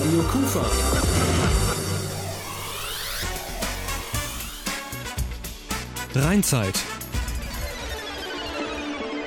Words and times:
Radio 0.00 0.22
Kufa. 0.22 0.64
Rheinzeit. 6.14 6.72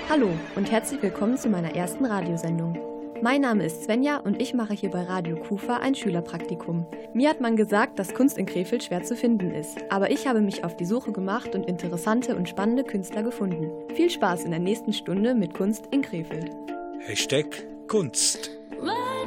Hallo 0.09 0.29
und 0.55 0.71
herzlich 0.71 0.99
willkommen 1.03 1.37
zu 1.37 1.49
meiner 1.49 1.75
ersten 1.75 2.05
Radiosendung. 2.05 2.79
Mein 3.21 3.41
Name 3.41 3.67
ist 3.67 3.83
Svenja 3.83 4.17
und 4.17 4.41
ich 4.41 4.55
mache 4.55 4.73
hier 4.73 4.89
bei 4.89 5.03
Radio 5.03 5.35
Kufa 5.35 5.77
ein 5.77 5.93
Schülerpraktikum. 5.93 6.87
Mir 7.13 7.29
hat 7.29 7.39
man 7.39 7.55
gesagt, 7.55 7.99
dass 7.99 8.15
Kunst 8.15 8.39
in 8.39 8.47
Krefeld 8.47 8.83
schwer 8.83 9.03
zu 9.03 9.15
finden 9.15 9.51
ist, 9.51 9.77
aber 9.91 10.09
ich 10.09 10.25
habe 10.25 10.41
mich 10.41 10.63
auf 10.63 10.75
die 10.75 10.85
Suche 10.85 11.11
gemacht 11.11 11.53
und 11.53 11.67
interessante 11.67 12.35
und 12.35 12.49
spannende 12.49 12.83
Künstler 12.83 13.21
gefunden. 13.21 13.69
Viel 13.93 14.09
Spaß 14.09 14.43
in 14.45 14.49
der 14.49 14.59
nächsten 14.59 14.91
Stunde 14.91 15.35
mit 15.35 15.53
Kunst 15.53 15.85
in 15.91 16.01
Krefeld. 16.01 16.49
Hashtag 17.01 17.45
Kunst. 17.87 18.49
loving, 18.83 19.22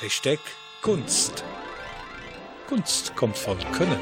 Hashtag 0.00 0.38
Kunst. 0.80 1.42
Kunst 2.68 3.16
kommt 3.16 3.36
von 3.36 3.58
Können. 3.72 3.98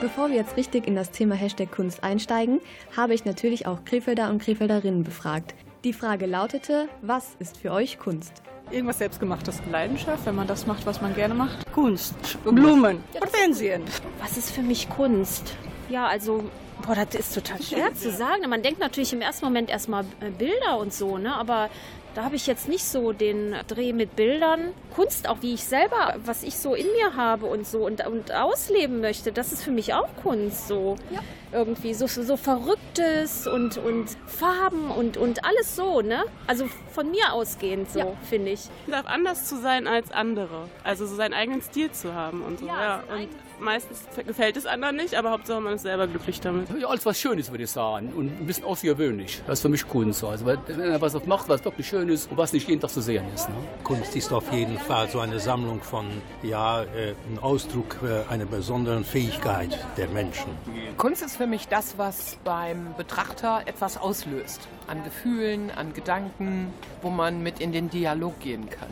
Bevor 0.00 0.30
wir 0.30 0.36
jetzt 0.36 0.56
richtig 0.56 0.86
in 0.86 0.94
das 0.94 1.10
Thema 1.10 1.34
Hashtag 1.34 1.70
Kunst 1.70 2.02
einsteigen, 2.02 2.62
habe 2.96 3.12
ich 3.12 3.26
natürlich 3.26 3.66
auch 3.66 3.84
Krefelder 3.84 4.30
und 4.30 4.40
Krefelderinnen 4.40 5.04
befragt. 5.04 5.54
Die 5.84 5.92
Frage 5.92 6.24
lautete, 6.24 6.88
was 7.02 7.36
ist 7.38 7.58
für 7.58 7.70
euch 7.70 7.98
Kunst? 7.98 8.32
Irgendwas 8.70 8.96
Selbstgemachtes, 8.96 9.60
Leidenschaft, 9.70 10.24
wenn 10.24 10.36
man 10.36 10.46
das 10.46 10.66
macht, 10.66 10.86
was 10.86 11.02
man 11.02 11.14
gerne 11.14 11.34
macht. 11.34 11.70
Kunst, 11.70 12.14
Blumen, 12.44 13.04
Hortensien. 13.20 13.82
Was 14.22 14.38
ist 14.38 14.52
für 14.52 14.62
mich 14.62 14.88
Kunst? 14.88 15.54
Ja, 15.90 16.06
also 16.06 16.44
Boah, 16.82 16.94
das 16.94 17.14
ist 17.14 17.34
total 17.34 17.62
schwer 17.62 17.94
zu 17.94 18.10
sagen. 18.10 18.48
Man 18.48 18.62
denkt 18.62 18.80
natürlich 18.80 19.12
im 19.12 19.20
ersten 19.20 19.44
Moment 19.44 19.70
erstmal 19.70 20.04
äh, 20.20 20.30
Bilder 20.30 20.78
und 20.78 20.92
so, 20.92 21.18
ne? 21.18 21.34
Aber 21.34 21.70
da 22.14 22.22
habe 22.22 22.36
ich 22.36 22.46
jetzt 22.46 22.68
nicht 22.68 22.84
so 22.84 23.12
den 23.12 23.56
Dreh 23.66 23.92
mit 23.92 24.14
Bildern. 24.14 24.72
Kunst, 24.94 25.28
auch 25.28 25.38
wie 25.40 25.54
ich 25.54 25.64
selber, 25.64 26.14
was 26.24 26.44
ich 26.44 26.56
so 26.56 26.74
in 26.74 26.86
mir 26.86 27.16
habe 27.16 27.46
und 27.46 27.66
so 27.66 27.84
und, 27.84 28.06
und 28.06 28.32
ausleben 28.32 29.00
möchte, 29.00 29.32
das 29.32 29.52
ist 29.52 29.64
für 29.64 29.72
mich 29.72 29.94
auch 29.94 30.08
Kunst 30.22 30.68
so. 30.68 30.96
Ja. 31.10 31.20
Irgendwie 31.52 31.94
so, 31.94 32.06
so 32.06 32.36
Verrücktes 32.36 33.46
und, 33.46 33.78
und 33.78 34.06
Farben 34.26 34.90
und, 34.90 35.16
und 35.16 35.44
alles 35.44 35.74
so, 35.74 36.02
ne? 36.02 36.24
Also 36.46 36.68
von 36.92 37.10
mir 37.10 37.32
ausgehend 37.32 37.90
so, 37.90 37.98
ja. 38.00 38.12
finde 38.28 38.52
ich. 38.52 38.68
Darf 38.86 39.06
anders 39.06 39.46
zu 39.46 39.56
sein 39.60 39.86
als 39.88 40.12
andere. 40.12 40.68
Also 40.84 41.06
so 41.06 41.16
seinen 41.16 41.34
eigenen 41.34 41.62
Stil 41.62 41.90
zu 41.90 42.14
haben 42.14 42.42
und 42.42 42.60
so. 42.60 42.66
Ja, 42.66 43.02
ja. 43.08 43.14
Und 43.14 43.28
meistens 43.58 44.04
gefällt 44.26 44.56
es 44.56 44.66
anderen 44.66 44.96
nicht, 44.96 45.14
aber 45.14 45.30
Hauptsache 45.30 45.60
man 45.60 45.74
ist 45.74 45.82
selber 45.82 46.06
glücklich 46.06 46.40
damit. 46.40 46.68
Ja, 46.78 46.88
alles 46.88 47.04
was 47.04 47.18
Schönes, 47.18 47.50
würde 47.50 47.64
ich 47.64 47.70
sagen. 47.70 48.12
Und 48.14 48.40
ein 48.40 48.46
bisschen 48.46 48.64
außergewöhnlich. 48.64 49.42
Das 49.46 49.58
ist 49.58 49.62
für 49.62 49.68
mich 49.68 49.86
Kunst. 49.86 50.22
Also 50.22 50.46
wenn 50.46 50.80
er 50.80 51.00
was 51.00 51.14
macht, 51.26 51.48
was 51.48 51.64
wirklich 51.64 51.88
schön 51.88 52.04
Schönes 52.04 52.26
und 52.26 52.36
was 52.36 52.52
nicht 52.52 52.68
jeden 52.68 52.80
Tag 52.80 52.90
zu 52.90 53.00
sehen 53.00 53.24
ist. 53.34 53.48
Ne? 53.48 53.54
Kunst 53.82 54.14
ist 54.14 54.32
auf 54.32 54.52
jeden 54.52 54.78
Fall 54.78 55.08
so 55.08 55.20
eine 55.20 55.40
Sammlung 55.40 55.80
von, 55.80 56.06
ja, 56.42 56.82
äh, 56.82 57.14
ein 57.30 57.38
Ausdruck 57.40 57.98
äh, 58.02 58.30
einer 58.30 58.44
besonderen 58.44 59.04
Fähigkeit 59.04 59.78
der 59.96 60.08
Menschen. 60.08 60.50
Kunst 60.98 61.22
ist 61.22 61.36
für 61.36 61.46
mich 61.46 61.68
das, 61.68 61.96
was 61.96 62.36
beim 62.44 62.94
Betrachter 62.96 63.62
etwas 63.64 63.96
auslöst. 63.96 64.68
An 64.86 65.02
Gefühlen, 65.02 65.70
an 65.70 65.94
Gedanken, 65.94 66.72
wo 67.00 67.08
man 67.08 67.42
mit 67.42 67.60
in 67.60 67.72
den 67.72 67.88
Dialog 67.88 68.38
gehen 68.40 68.68
kann. 68.68 68.90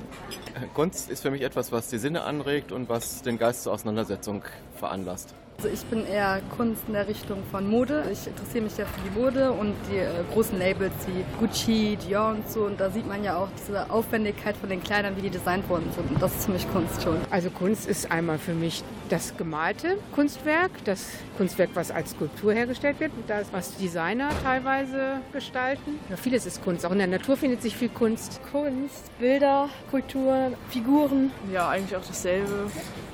Kunst 0.75 1.11
ist 1.11 1.21
für 1.21 1.31
mich 1.31 1.43
etwas, 1.43 1.71
was 1.71 1.89
die 1.89 1.99
Sinne 1.99 2.23
anregt 2.23 2.73
und 2.73 2.89
was 2.89 3.23
den 3.23 3.39
Geist 3.39 3.65
zur 3.65 3.73
Auseinandersetzung 3.75 4.43
veranlasst. 4.77 5.35
Also 5.59 5.69
ich 5.73 5.85
bin 5.85 6.05
eher 6.07 6.41
Kunst 6.57 6.83
in 6.89 6.95
der 6.95 7.07
Richtung 7.07 7.39
von 7.51 7.69
Mode. 7.69 8.05
Ich 8.11 8.27
interessiere 8.27 8.65
mich 8.65 8.77
ja 8.77 8.85
für 8.85 9.01
die 9.09 9.21
Mode 9.21 9.53
und 9.53 9.75
die 9.91 9.99
äh, 9.99 10.09
großen 10.33 10.59
Labels 10.59 10.93
wie 11.07 11.25
Gucci, 11.39 11.97
Dior 12.05 12.31
und 12.31 12.51
so. 12.51 12.63
Und 12.63 12.81
da 12.81 12.91
sieht 12.91 13.07
man 13.07 13.23
ja 13.23 13.37
auch 13.37 13.49
diese 13.57 13.89
Aufwendigkeit 13.89 14.57
von 14.57 14.69
den 14.69 14.83
Kleidern, 14.83 15.17
wie 15.17 15.23
die 15.23 15.31
designt 15.31 15.69
worden 15.69 15.89
sind. 15.95 16.11
Und 16.11 16.21
das 16.21 16.35
ist 16.35 16.47
für 16.47 16.53
mich 16.53 16.69
Kunst 16.73 17.01
schon. 17.03 17.17
Also 17.31 17.49
Kunst 17.51 17.87
ist 17.87 18.11
einmal 18.11 18.39
für 18.39 18.55
mich 18.55 18.83
das 19.09 19.37
gemalte 19.37 19.99
Kunstwerk, 20.15 20.71
das 20.85 21.07
Kunstwerk, 21.37 21.71
was 21.75 21.93
als 21.93 22.11
Skulptur 22.11 22.53
hergestellt 22.53 22.99
wird, 22.99 23.13
und 23.13 23.31
das, 23.31 23.47
was 23.53 23.77
Designer 23.77 24.31
teilweise 24.43 25.19
gestalten. 25.33 26.01
Ja, 26.11 26.17
vieles 26.17 26.45
ist 26.45 26.65
Kunst. 26.65 26.85
Auch 26.85 26.93
in 26.93 26.99
der 26.99 27.07
Natur 27.07 27.37
findet 27.37 27.63
sich 27.63 27.77
viel 27.77 27.91
Kunst. 27.91 28.41
Kunst, 28.51 29.17
Bilder, 29.21 29.69
Kulturen, 29.91 30.55
Figuren. 30.71 31.31
Ja, 31.53 31.69
eigentlich 31.69 31.95
auch 31.95 32.05
dasselbe. 32.05 32.53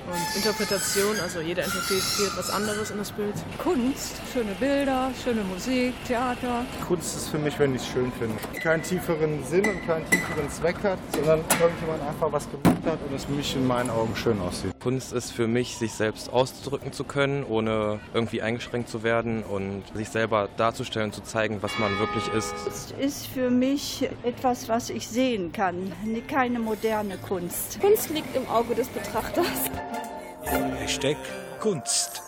Und 0.09 0.37
Interpretation, 0.37 1.21
also 1.23 1.41
jeder 1.41 1.65
interpretiert 1.65 2.28
was 2.37 2.51
anderes 2.51 2.91
in 2.91 2.99
das 2.99 3.13
Bild. 3.13 3.35
Kunst, 3.63 4.21
schöne 4.33 4.53
Bilder, 4.59 5.11
schöne 5.23 5.43
Musik, 5.43 5.95
Theater. 6.07 6.65
Kunst 6.87 7.17
ist 7.17 7.29
für 7.29 7.39
mich, 7.39 7.59
wenn 7.59 7.75
ich 7.75 7.83
es 7.83 7.89
schön 7.89 8.13
finde. 8.19 8.37
Keinen 8.61 8.83
tieferen 8.83 9.45
Sinn 9.45 9.69
und 9.69 9.87
keinen 9.87 10.09
tieferen 10.11 10.51
Zweck 10.51 10.77
hat, 10.83 10.99
sondern 11.13 11.41
irgendjemand 11.61 12.03
einfach 12.03 12.33
was 12.33 12.49
gemacht 12.51 12.85
hat 12.85 12.99
und 13.09 13.15
es 13.15 13.25
für 13.25 13.33
mich 13.33 13.55
in 13.55 13.67
meinen 13.67 13.91
Augen 13.91 14.15
schön 14.17 14.41
aussieht. 14.41 14.73
Kunst 14.81 15.13
ist 15.13 15.33
für 15.33 15.47
mich, 15.47 15.77
sich 15.77 15.93
selbst 15.93 16.33
auszudrücken 16.33 16.93
zu 16.93 17.05
können, 17.05 17.45
ohne 17.45 18.01
irgendwie 18.15 18.43
eingeschränkt 18.43 18.89
zu 18.89 19.03
werden 19.03 19.43
und 19.43 19.85
sich 19.95 20.09
selber 20.09 20.49
darzustellen, 20.57 21.13
zu 21.13 21.23
zeigen, 21.23 21.63
was 21.63 21.79
man 21.79 21.99
wirklich 21.99 22.27
ist. 22.35 22.55
Kunst 22.65 22.95
ist 22.99 23.27
für 23.27 23.51
mich 23.51 24.09
etwas, 24.23 24.69
was 24.69 24.91
ich 24.91 25.09
sehen 25.09 25.53
kann, 25.53 25.93
keine 26.29 26.59
moderne 26.59 27.17
Kunst. 27.19 27.81
Kunst 27.81 28.11
liegt 28.11 28.35
im 28.37 28.49
Auge 28.49 28.75
des 28.75 28.89
Betrachters. 28.89 29.71
Hashtag 30.45 31.17
Kunst. 31.59 32.28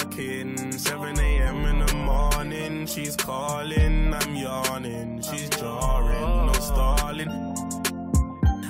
7 0.01 1.19
a.m. 1.19 1.65
in 1.65 1.85
the 1.85 1.95
morning, 1.95 2.85
she's 2.85 3.15
calling, 3.15 4.13
I'm 4.13 4.35
yawning, 4.35 5.21
she's 5.21 5.49
jarring, 5.49 6.45
no 6.47 6.53
stalling. 6.53 7.29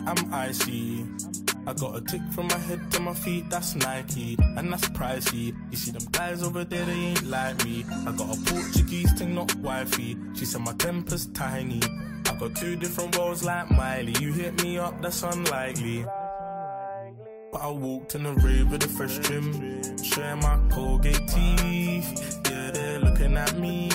I'm 0.07 0.33
icy. 0.33 1.05
I 1.65 1.73
got 1.73 1.95
a 1.95 2.01
tick 2.01 2.21
from 2.31 2.47
my 2.47 2.57
head 2.57 2.91
to 2.91 2.99
my 3.01 3.13
feet, 3.13 3.49
that's 3.49 3.75
Nike, 3.75 4.37
and 4.57 4.73
that's 4.73 4.89
pricey. 4.89 5.55
You 5.71 5.77
see 5.77 5.91
them 5.91 6.05
guys 6.11 6.43
over 6.43 6.63
there, 6.63 6.85
they 6.85 6.93
ain't 6.93 7.23
like 7.27 7.63
me. 7.65 7.85
I 7.89 8.11
got 8.11 8.35
a 8.35 8.41
Portuguese 8.41 9.13
thing, 9.13 9.35
not 9.35 9.55
wifey. 9.55 10.17
She 10.33 10.45
said 10.45 10.61
my 10.61 10.73
temper's 10.73 11.27
tiny. 11.27 11.81
I 12.29 12.35
got 12.35 12.55
two 12.55 12.75
different 12.75 13.17
roles 13.17 13.43
like 13.43 13.69
Miley. 13.71 14.15
You 14.19 14.33
hit 14.33 14.61
me 14.63 14.77
up, 14.79 15.01
that's 15.01 15.23
unlikely. 15.23 16.05
I 17.53 17.69
walked 17.69 18.15
in 18.15 18.23
the 18.23 18.33
rave 18.33 18.71
with 18.71 18.83
a 18.85 18.87
fresh 18.87 19.17
trim, 19.19 19.53
showing 20.01 20.39
my 20.39 20.57
Colgate 20.69 21.27
teeth. 21.27 22.39
Yeah, 22.49 22.71
they're 22.71 22.99
looking 22.99 23.35
at 23.35 23.57
me, 23.57 23.89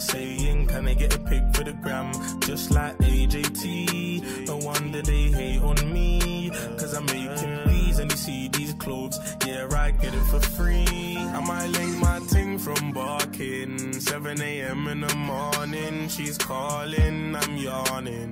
saying, 0.00 0.66
Can 0.66 0.88
I 0.88 0.94
get 0.94 1.14
a 1.14 1.18
pic 1.20 1.42
for 1.54 1.62
the 1.62 1.74
gram? 1.74 2.12
Just 2.40 2.72
like 2.72 2.96
AJT. 2.98 4.46
No 4.48 4.56
wonder 4.56 5.00
they 5.00 5.30
hate 5.30 5.62
on 5.62 5.92
me, 5.92 6.50
cause 6.76 6.94
I'm 6.94 7.06
making 7.06 7.68
these 7.68 7.98
and 8.00 8.10
you 8.10 8.16
see 8.16 8.48
these 8.48 8.74
clothes. 8.74 9.18
Yeah, 9.46 9.68
I 9.72 9.92
get 9.92 10.12
it 10.12 10.24
for 10.24 10.40
free. 10.40 11.16
I 11.18 11.40
might 11.40 11.68
link 11.68 11.98
my 11.98 12.18
ting 12.30 12.58
from 12.58 12.92
barking. 12.92 13.92
7 14.00 14.42
a.m. 14.42 14.88
in 14.88 15.00
the 15.02 15.14
morning, 15.14 16.08
she's 16.08 16.36
calling, 16.36 17.36
I'm 17.36 17.56
yawning. 17.56 18.31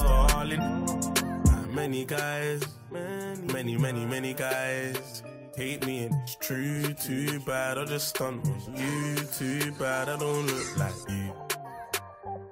stalling. 0.00 0.60
Ah, 0.60 1.64
many 1.70 2.04
guys, 2.04 2.62
many, 2.90 3.76
many, 3.76 4.06
many 4.06 4.32
guys 4.34 5.22
hate 5.56 5.84
me 5.86 6.04
and 6.04 6.14
it's 6.22 6.36
true. 6.36 6.94
Too 6.94 7.40
bad 7.40 7.78
I 7.78 7.84
just 7.84 8.08
stunt 8.08 8.46
on 8.46 8.76
you. 8.76 9.16
Too 9.38 9.72
bad 9.72 10.08
I 10.08 10.16
don't 10.16 10.46
look 10.46 10.78
like 10.78 10.94
you. 11.08 11.39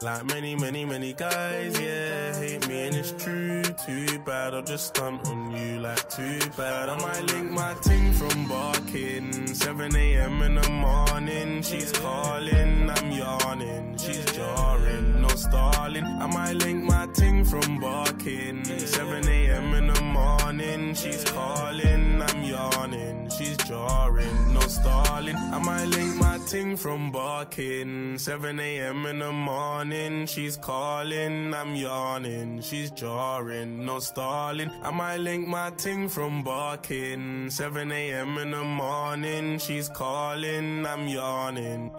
Like 0.00 0.26
many, 0.26 0.54
many, 0.54 0.84
many 0.84 1.12
guys, 1.12 1.80
yeah, 1.80 2.32
hate 2.38 2.68
me 2.68 2.86
and 2.86 2.94
it's 2.94 3.10
true. 3.20 3.64
Too 3.64 4.20
bad 4.20 4.54
I'll 4.54 4.62
just 4.62 4.86
stunt 4.86 5.26
on 5.26 5.50
you. 5.50 5.80
Like 5.80 6.08
too 6.08 6.38
bad 6.56 6.88
I 6.88 6.96
might 7.00 7.32
link 7.32 7.50
my 7.50 7.74
ting 7.82 8.12
from 8.12 8.46
barking. 8.46 9.48
7 9.48 9.96
a.m. 9.96 10.42
in 10.42 10.54
the 10.54 10.70
morning, 10.70 11.62
she's 11.62 11.90
calling, 11.90 12.88
I'm 12.88 13.10
yawning. 13.10 13.96
She's 13.98 14.24
jarring, 14.26 15.20
no 15.20 15.28
stalling. 15.28 16.04
I 16.04 16.26
might 16.26 16.52
link 16.52 16.84
my 16.84 17.06
ting 17.12 17.44
from 17.44 17.80
barking. 17.80 18.64
7 18.64 19.28
a.m. 19.28 19.74
in 19.74 19.86
the 19.88 20.00
morning, 20.00 20.94
she's 20.94 21.24
calling, 21.24 22.22
I'm 22.22 22.44
yawning. 22.44 23.30
She's 23.36 23.56
jarring, 23.58 24.54
no 24.54 24.60
stalling. 24.60 25.36
I 25.36 25.58
might 25.58 25.86
link 25.86 26.16
my 26.16 26.38
ting 26.46 26.76
from 26.76 27.10
barking. 27.10 28.18
7 28.18 28.58
a.m. 28.60 29.06
in 29.06 29.18
the 29.18 29.32
morning, 29.32 29.87
she's 30.26 30.56
calling, 30.56 31.54
I'm 31.54 31.74
yawning. 31.74 32.60
She's 32.62 32.90
jarring, 32.90 33.84
no 33.84 34.00
stalling. 34.00 34.70
I 34.82 34.90
might 34.90 35.18
link 35.18 35.46
my 35.46 35.70
ting 35.76 36.08
from 36.08 36.42
barking. 36.42 37.50
7 37.50 37.92
a.m. 37.92 38.38
in 38.38 38.50
the 38.50 38.64
morning, 38.64 39.58
she's 39.58 39.88
calling, 39.88 40.86
I'm 40.86 41.08
yawning. 41.08 41.90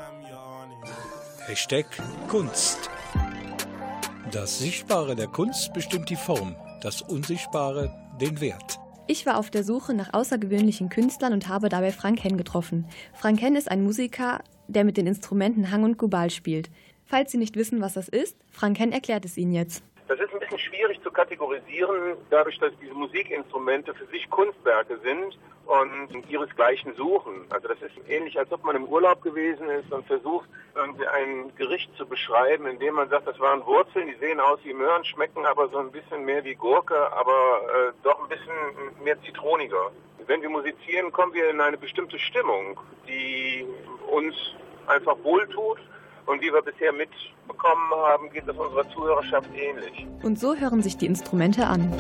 Hashtag 1.48 1.86
Kunst. 2.28 2.90
Das 4.32 4.60
Sichtbare 4.60 5.16
der 5.16 5.28
Kunst 5.28 5.74
bestimmt 5.74 6.10
die 6.10 6.16
Form, 6.16 6.56
das 6.82 7.02
Unsichtbare 7.02 7.92
den 8.22 8.40
Wert. 8.40 8.80
Ich 9.08 9.26
war 9.26 9.40
auf 9.40 9.50
der 9.50 9.64
Suche 9.64 9.96
nach 9.96 10.14
außergewöhnlichen 10.14 10.90
Künstlern 10.90 11.34
und 11.34 11.48
habe 11.48 11.70
dabei 11.70 11.92
Frank 11.92 12.24
Henn 12.24 12.38
getroffen. 12.38 12.86
Frank 13.14 13.42
Henn 13.42 13.56
ist 13.56 13.72
ein 13.72 13.84
Musiker, 13.84 14.44
der 14.68 14.84
mit 14.84 14.98
den 14.98 15.08
Instrumenten 15.08 15.72
Hang 15.72 15.84
und 15.84 15.98
Kubal 15.98 16.30
spielt. 16.30 16.70
Falls 17.10 17.32
Sie 17.32 17.40
nicht 17.40 17.56
wissen, 17.56 17.82
was 17.82 17.96
das 17.96 18.08
ist, 18.08 18.38
Frank 18.52 18.78
Henn 18.78 18.92
erklärt 18.92 19.26
es 19.26 19.36
Ihnen 19.36 19.52
jetzt. 19.52 19.84
Das 20.08 20.20
ist 20.20 20.32
ein 20.32 20.40
bisschen 20.40 20.60
schwierig 20.60 21.02
zu 21.02 21.10
kategorisieren, 21.10 22.16
dadurch, 22.30 22.60
dass 22.60 22.72
diese 22.80 22.94
Musikinstrumente 22.94 23.96
für 23.96 24.06
sich 24.06 24.30
Kunstwerke 24.30 25.00
sind 25.04 25.40
und 25.66 26.30
ihresgleichen 26.30 26.94
suchen. 26.96 27.46
Also 27.50 27.68
das 27.68 27.82
ist 27.82 27.96
ähnlich, 28.08 28.38
als 28.38 28.52
ob 28.52 28.64
man 28.64 28.76
im 28.76 28.86
Urlaub 28.86 29.24
gewesen 29.24 29.70
ist 29.70 29.92
und 29.92 30.06
versucht, 30.06 30.48
irgendwie 30.76 31.08
ein 31.08 31.52
Gericht 31.56 31.90
zu 31.98 32.06
beschreiben, 32.06 32.68
indem 32.68 32.94
man 32.94 33.10
sagt, 33.10 33.28
das 33.28 33.40
waren 33.40 33.66
Wurzeln, 33.66 34.08
die 34.08 34.20
sehen 34.20 34.40
aus 34.40 34.60
wie 34.64 34.74
Möhren, 34.74 35.04
schmecken 35.04 35.48
aber 35.48 35.68
so 35.70 35.80
ein 35.80 35.92
bisschen 35.92 36.24
mehr 36.26 36.44
wie 36.44 36.54
Gurke, 36.54 37.12
aber 37.14 37.32
äh, 37.32 37.92
doch 38.04 38.22
ein 38.22 38.30
bisschen 38.30 39.04
mehr 39.04 39.20
zitroniger. 39.24 39.92
Wenn 40.28 40.44
wir 40.44 40.50
musizieren, 40.50 41.12
kommen 41.12 41.34
wir 41.34 41.50
in 41.50 41.60
eine 41.60 41.78
bestimmte 41.78 42.20
Stimmung, 42.20 42.80
die 43.08 43.66
uns 44.12 44.36
einfach 44.86 45.18
wohltut 45.24 45.80
Und 46.30 46.44
wie 46.44 46.54
wir 46.54 46.62
bisher 46.62 46.94
mitbekommen 46.94 47.92
haben, 47.92 48.30
geht 48.30 48.48
es 48.48 48.56
unserer 48.56 48.88
Zuhörerschaft 48.92 49.50
ähnlich. 49.56 50.06
Und 50.22 50.38
so 50.38 50.56
hören 50.56 50.84
sich 50.84 50.96
die 50.96 51.08
Instrumente 51.08 51.66
an. 51.66 51.92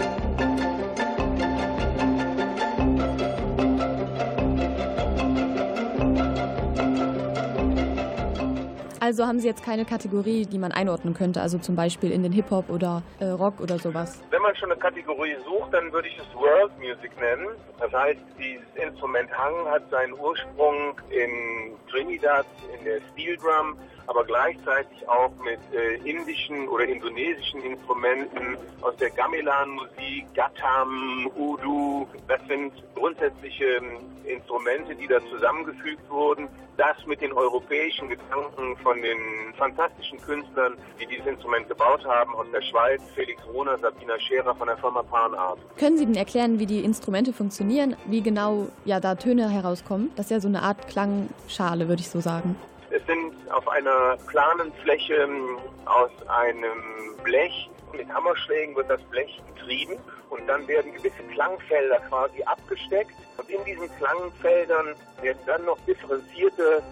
Also 8.99 9.25
haben 9.25 9.39
Sie 9.39 9.47
jetzt 9.47 9.65
keine 9.65 9.85
Kategorie, 9.85 10.45
die 10.45 10.59
man 10.59 10.71
einordnen 10.71 11.15
könnte, 11.15 11.41
also 11.41 11.57
zum 11.57 11.75
Beispiel 11.75 12.11
in 12.11 12.21
den 12.21 12.31
Hip-Hop 12.31 12.69
oder 12.69 13.01
äh, 13.19 13.25
Rock 13.25 13.59
oder 13.59 13.79
sowas? 13.79 14.21
Wenn 14.29 14.43
man 14.43 14.55
schon 14.55 14.71
eine 14.71 14.79
Kategorie 14.79 15.35
sucht, 15.43 15.73
dann 15.73 15.91
würde 15.91 16.07
ich 16.07 16.19
es 16.19 16.35
World 16.35 16.71
Music 16.77 17.09
nennen. 17.19 17.47
Das 17.79 17.91
heißt, 17.91 18.19
dieses 18.37 18.67
Instrument 18.75 19.35
Hang 19.35 19.65
hat 19.65 19.89
seinen 19.89 20.13
Ursprung 20.13 20.93
in 21.09 21.73
Trinidad, 21.89 22.45
in 22.77 22.85
der 22.85 23.01
Steel 23.11 23.35
Drum, 23.37 23.75
aber 24.09 24.25
gleichzeitig 24.25 25.07
auch 25.07 25.31
mit 25.43 25.59
äh, 25.71 25.97
indischen 25.97 26.67
oder 26.67 26.83
indonesischen 26.85 27.61
Instrumenten 27.61 28.57
aus 28.81 28.95
der 28.95 29.11
Gamelan-Musik, 29.11 30.25
Gatam, 30.33 31.29
Udu. 31.37 32.07
Das 32.27 32.41
sind 32.47 32.73
grundsätzliche 32.95 33.65
ähm, 33.65 33.99
Instrumente, 34.25 34.95
die 34.95 35.05
da 35.05 35.19
zusammengefügt 35.29 36.09
wurden. 36.09 36.49
Das 36.75 36.95
mit 37.05 37.21
den 37.21 37.33
europäischen 37.33 38.09
Gedanken 38.09 38.75
von 38.77 38.99
den 38.99 39.53
fantastischen 39.55 40.19
Künstlern, 40.21 40.73
die 40.99 41.05
dieses 41.05 41.27
Instrument 41.27 41.67
gebaut 41.67 42.03
haben, 42.03 42.33
aus 42.33 42.47
der 42.51 42.63
Schweiz, 42.63 43.03
Felix 43.13 43.39
Rohner, 43.53 43.77
Sabina 43.77 44.19
Scherer 44.19 44.55
von 44.55 44.67
der 44.67 44.77
Firma 44.77 45.03
Panart. 45.03 45.59
Können 45.77 45.97
Sie 45.99 46.07
denn 46.07 46.15
erklären, 46.15 46.57
wie 46.57 46.65
die 46.65 46.83
Instrumente 46.83 47.31
funktionieren, 47.31 47.95
wie 48.07 48.21
genau 48.21 48.69
ja 48.85 48.99
da 48.99 49.13
Töne 49.13 49.49
herauskommen? 49.49 50.09
Das 50.15 50.27
ist 50.27 50.31
ja 50.31 50.39
so 50.39 50.47
eine 50.47 50.63
Art 50.63 50.87
Klangschale, 50.87 51.87
würde 51.87 52.01
ich 52.01 52.09
so 52.09 52.21
sagen. 52.21 52.55
Es 52.91 53.05
sind 53.05 53.33
auf 53.51 53.67
einer 53.67 54.17
planen 54.27 54.73
Fläche 54.83 55.15
ähm, 55.15 55.57
aus 55.85 56.11
einem 56.27 57.15
Blech 57.23 57.69
mit 57.93 58.07
Hammerschlägen 58.13 58.75
wird 58.75 58.89
das 58.89 59.01
Blech 59.03 59.41
getrieben 59.53 59.97
und 60.29 60.47
dann 60.47 60.67
werden 60.67 60.93
gewisse 60.93 61.23
Klangfelder 61.33 61.99
quasi 62.07 62.41
abgesteckt. 62.43 63.13
Und 63.37 63.49
in 63.49 63.63
diesen 63.65 63.89
Klangfeldern 63.97 64.95
werden 65.21 65.39
dann 65.45 65.65
noch 65.65 65.77
differenzierte 65.85 66.83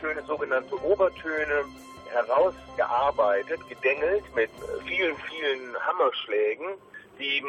Töne, 0.00 0.22
sogenannte 0.24 0.80
Obertöne, 0.84 1.64
herausgearbeitet, 2.12 3.60
gedengelt 3.68 4.24
mit 4.34 4.50
vielen, 4.86 5.16
vielen 5.16 5.76
Hammerschlägen, 5.80 6.66
die 7.18 7.44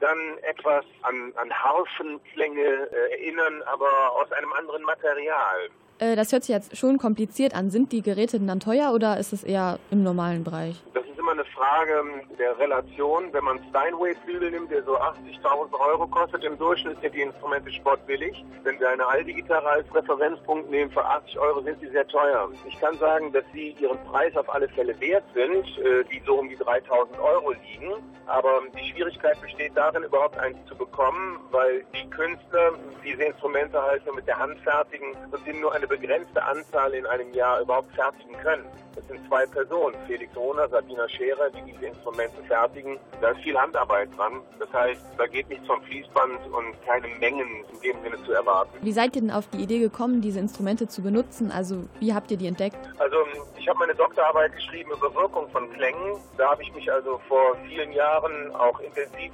dann 0.00 0.38
etwas 0.42 0.84
an, 1.02 1.32
an 1.36 1.50
Harfenklänge 1.52 2.60
äh, 2.60 3.12
erinnern, 3.12 3.62
aber 3.62 4.12
aus 4.12 4.30
einem 4.32 4.52
anderen 4.52 4.82
Material. 4.82 5.70
Äh, 5.98 6.16
das 6.16 6.32
hört 6.32 6.44
sich 6.44 6.54
jetzt 6.54 6.76
schon 6.76 6.98
kompliziert 6.98 7.54
an. 7.54 7.70
Sind 7.70 7.92
die 7.92 8.02
Geräte 8.02 8.40
dann 8.40 8.60
teuer 8.60 8.92
oder 8.92 9.18
ist 9.18 9.32
es 9.32 9.44
eher 9.44 9.78
im 9.90 10.02
normalen 10.02 10.44
Bereich? 10.44 10.76
Immer 11.24 11.32
eine 11.32 11.44
Frage 11.46 12.04
der 12.38 12.58
Relation. 12.58 13.32
Wenn 13.32 13.44
man 13.44 13.58
Steinway-Flügel 13.70 14.50
nimmt, 14.50 14.70
der 14.70 14.82
so 14.82 14.98
80.000 14.98 15.72
Euro 15.72 16.06
kostet, 16.06 16.44
im 16.44 16.58
Durchschnitt 16.58 17.00
sind 17.00 17.14
die 17.14 17.22
Instrumente 17.22 17.72
sportbillig. 17.72 18.44
Wenn 18.62 18.78
wir 18.78 18.90
eine 18.90 19.06
Aldi-Gitarre 19.06 19.66
als 19.66 19.94
Referenzpunkt 19.94 20.68
nehmen, 20.68 20.90
für 20.90 21.02
80 21.02 21.38
Euro 21.38 21.62
sind 21.62 21.80
sie 21.80 21.88
sehr 21.88 22.06
teuer. 22.08 22.50
Ich 22.68 22.78
kann 22.78 22.98
sagen, 22.98 23.32
dass 23.32 23.44
sie 23.54 23.70
ihren 23.80 23.96
Preis 24.04 24.36
auf 24.36 24.52
alle 24.52 24.68
Fälle 24.68 25.00
wert 25.00 25.24
sind, 25.32 25.64
äh, 25.78 26.04
die 26.12 26.20
so 26.26 26.34
um 26.34 26.48
die 26.50 26.58
3.000 26.58 27.18
Euro 27.18 27.52
liegen. 27.52 27.94
Aber 28.26 28.60
die 28.76 28.90
Schwierigkeit 28.90 29.40
besteht 29.40 29.74
darin, 29.74 30.02
überhaupt 30.02 30.36
eins 30.36 30.58
zu 30.66 30.76
bekommen, 30.76 31.40
weil 31.50 31.86
die 31.94 32.08
Künstler 32.10 32.72
diese 33.02 33.22
Instrumente 33.22 33.80
halt 33.80 34.04
nur 34.04 34.16
mit 34.16 34.26
der 34.26 34.38
Hand 34.38 34.58
fertigen 34.60 35.16
und 35.30 35.42
sind 35.46 35.58
nur 35.62 35.72
eine 35.74 35.86
begrenzte 35.86 36.42
Anzahl 36.42 36.92
in 36.92 37.06
einem 37.06 37.32
Jahr 37.32 37.62
überhaupt 37.62 37.90
fertigen 37.94 38.36
können. 38.42 38.66
Das 38.94 39.06
sind 39.08 39.26
zwei 39.28 39.44
Personen, 39.46 39.96
Felix 40.06 40.34
Rohner, 40.36 40.68
Sabina 40.68 41.08
Scherer, 41.16 41.50
die 41.50 41.72
diese 41.72 41.86
Instrumente 41.86 42.42
fertigen. 42.46 42.98
Da 43.20 43.30
ist 43.30 43.40
viel 43.40 43.56
Handarbeit 43.56 44.08
dran. 44.16 44.40
Das 44.58 44.72
heißt, 44.72 45.00
da 45.18 45.26
geht 45.26 45.48
nichts 45.48 45.66
vom 45.66 45.82
Fließband 45.82 46.46
und 46.52 46.86
keine 46.86 47.08
Mengen 47.18 47.64
in 47.72 47.80
dem 47.80 48.02
Sinne 48.02 48.22
zu 48.24 48.32
erwarten. 48.32 48.70
Wie 48.82 48.92
seid 48.92 49.16
ihr 49.16 49.22
denn 49.22 49.30
auf 49.30 49.48
die 49.48 49.58
Idee 49.58 49.78
gekommen, 49.78 50.20
diese 50.20 50.38
Instrumente 50.38 50.88
zu 50.88 51.02
benutzen? 51.02 51.50
Also 51.50 51.84
wie 52.00 52.14
habt 52.14 52.30
ihr 52.30 52.36
die 52.36 52.46
entdeckt? 52.46 52.78
Also 52.98 53.16
ich 53.58 53.68
habe 53.68 53.78
meine 53.78 53.94
Doktorarbeit 53.94 54.54
geschrieben 54.54 54.90
über 54.92 55.14
Wirkung 55.14 55.48
von 55.50 55.70
Klängen. 55.72 56.18
Da 56.36 56.50
habe 56.50 56.62
ich 56.62 56.74
mich 56.74 56.90
also 56.92 57.20
vor 57.28 57.56
vielen 57.66 57.92
Jahren 57.92 58.54
auch 58.54 58.78
intensiv 58.80 59.32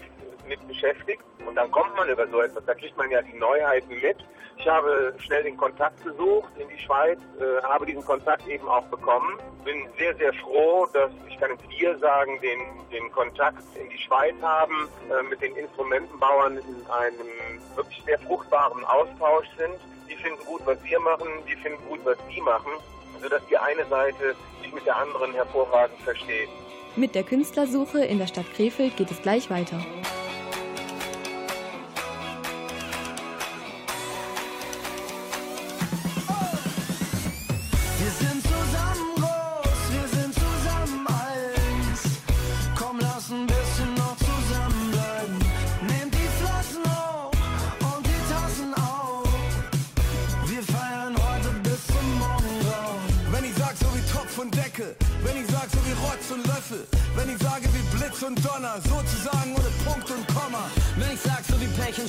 mit 0.50 0.66
beschäftigt. 0.68 1.22
Und 1.46 1.54
dann 1.54 1.70
kommt 1.70 1.96
man 1.96 2.08
über 2.08 2.26
so 2.28 2.42
etwas, 2.42 2.64
da 2.66 2.74
kriegt 2.74 2.96
man 2.98 3.10
ja 3.10 3.22
die 3.22 3.38
Neuheiten 3.38 3.94
mit. 4.00 4.18
Ich 4.58 4.68
habe 4.68 5.14
schnell 5.18 5.44
den 5.44 5.56
Kontakt 5.56 6.04
gesucht 6.04 6.50
in 6.58 6.68
die 6.68 6.78
Schweiz, 6.78 7.18
äh, 7.38 7.62
habe 7.62 7.86
diesen 7.86 8.04
Kontakt 8.04 8.46
eben 8.46 8.68
auch 8.68 8.84
bekommen. 8.88 9.38
Bin 9.64 9.88
sehr, 9.98 10.14
sehr 10.16 10.34
froh, 10.34 10.86
dass, 10.92 11.10
ich 11.28 11.38
kann 11.38 11.52
es 11.52 11.78
dir 11.78 11.96
sagen, 11.98 12.38
den, 12.42 12.60
den 12.92 13.10
Kontakt 13.12 13.62
in 13.76 13.88
die 13.88 13.98
Schweiz 13.98 14.34
haben, 14.42 14.88
äh, 15.08 15.22
mit 15.22 15.40
den 15.40 15.56
Instrumentenbauern 15.56 16.58
in 16.58 16.86
einem 16.90 17.30
wirklich 17.74 18.02
sehr 18.04 18.18
fruchtbaren 18.18 18.84
Austausch 18.84 19.46
sind. 19.56 19.76
Die 20.10 20.16
finden 20.16 20.44
gut, 20.44 20.60
was 20.66 20.82
wir 20.84 21.00
machen, 21.00 21.28
die 21.48 21.56
finden 21.56 21.82
gut, 21.88 22.00
was 22.04 22.18
die 22.28 22.40
machen, 22.42 22.72
sodass 23.22 23.42
die 23.46 23.56
eine 23.56 23.86
Seite 23.86 24.34
sich 24.62 24.74
mit 24.74 24.84
der 24.84 24.96
anderen 24.96 25.32
hervorragend 25.32 25.98
versteht. 26.02 26.48
Mit 26.96 27.14
der 27.14 27.22
Künstlersuche 27.22 28.04
in 28.04 28.18
der 28.18 28.26
Stadt 28.26 28.52
Krefeld 28.54 28.96
geht 28.96 29.10
es 29.10 29.22
gleich 29.22 29.48
weiter. 29.48 29.80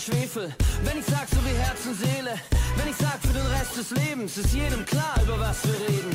Schwefel, 0.01 0.51
wenn 0.83 0.97
ich 0.97 1.05
sag 1.05 1.27
so 1.29 1.37
wie 1.45 1.55
Herz 1.61 1.85
und 1.85 1.93
Seele, 1.93 2.33
wenn 2.75 2.89
ich 2.89 2.95
sag 2.95 3.21
für 3.21 3.33
den 3.33 3.45
Rest 3.45 3.77
des 3.77 3.91
Lebens, 3.91 4.35
ist 4.35 4.51
jedem 4.51 4.83
klar, 4.83 5.13
über 5.21 5.39
was 5.39 5.63
wir 5.63 5.75
reden. 5.75 6.09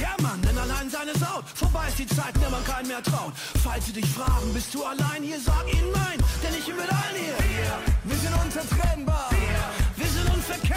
Ja 0.00 0.16
Mann, 0.22 0.40
denn 0.40 0.56
allein 0.56 0.88
seine 0.88 1.12
Saut, 1.18 1.44
vorbei 1.54 1.88
ist 1.88 1.98
die 1.98 2.06
Zeit, 2.06 2.34
der 2.40 2.48
man 2.48 2.64
keinen 2.64 2.88
mehr 2.88 3.02
traut. 3.02 3.34
Falls 3.62 3.84
sie 3.84 3.92
dich 3.92 4.06
fragen, 4.06 4.54
bist 4.54 4.72
du 4.74 4.82
allein 4.82 5.22
hier, 5.22 5.38
sag 5.38 5.64
ihnen 5.70 5.92
nein, 5.92 6.18
denn 6.42 6.54
ich 6.58 6.64
bin 6.64 6.76
mit 6.76 6.88
allen 6.90 7.16
hier. 7.16 7.36
Wir, 7.36 7.78
wir 8.04 8.16
sind 8.16 8.34
unzertrennbar, 8.42 9.28
wir, 9.30 10.02
wir 10.02 10.10
sind 10.10 10.32
unverkennbar, 10.32 10.75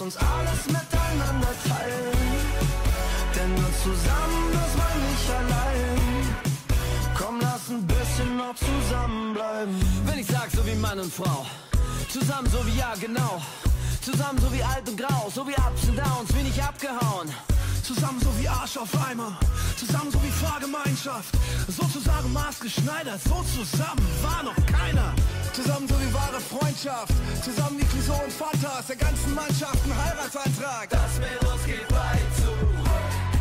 uns 0.00 0.16
alles 0.16 0.66
miteinander 0.66 1.54
teilen. 1.66 2.18
Denn 3.34 3.54
nur 3.54 3.72
zusammen 3.82 4.50
ist 4.52 4.76
man 4.76 4.96
nicht 5.10 5.30
allein. 5.30 5.98
Komm, 7.16 7.40
lass 7.40 7.68
ein 7.70 7.86
bisschen 7.86 8.36
noch 8.36 8.54
zusammenbleiben. 8.54 9.74
Wenn 10.04 10.18
ich 10.18 10.26
sag, 10.26 10.50
so 10.50 10.64
wie 10.66 10.74
Mann 10.74 11.00
und 11.00 11.12
Frau. 11.12 11.46
Zusammen 12.08 12.48
so 12.50 12.64
wie 12.66 12.78
ja, 12.78 12.94
genau. 13.00 13.42
Zusammen 14.00 14.38
so 14.40 14.52
wie 14.52 14.62
alt 14.62 14.88
und 14.88 14.96
grau, 14.96 15.30
so 15.34 15.46
wie 15.46 15.54
Ups 15.54 15.88
und 15.88 15.96
Downs, 15.96 16.34
wie 16.34 16.42
nicht 16.42 16.62
abgehauen. 16.62 17.28
Zusammen 17.82 18.20
so 18.20 18.28
wie 18.38 18.48
Arsch 18.48 18.76
auf 18.76 18.90
Eimer, 19.08 19.38
zusammen 19.76 20.10
so 20.10 20.22
wie 20.22 20.30
Fahrgemeinschaft, 20.30 21.34
sozusagen 21.68 22.32
maßgeschneidert, 22.32 23.20
so 23.22 23.42
zusammen 23.54 24.06
war 24.22 24.42
noch 24.42 24.56
keiner. 24.66 25.14
Zusammen 25.58 25.88
so 25.88 25.94
wie 25.98 26.14
wahre 26.14 26.40
Freundschaft, 26.40 27.12
zusammen 27.42 27.80
wie 27.80 27.84
Clouseau 27.86 28.22
und 28.22 28.32
Vater 28.32 28.78
aus 28.78 28.86
der 28.86 28.94
ganzen 28.94 29.34
Mannschaft 29.34 29.78
ein 29.84 30.04
Heiratsantrag. 30.04 30.88
Das 30.88 31.18
mit 31.18 31.50
uns 31.50 31.64
geht 31.66 31.90
weit 31.90 32.30
zu. 32.36 32.54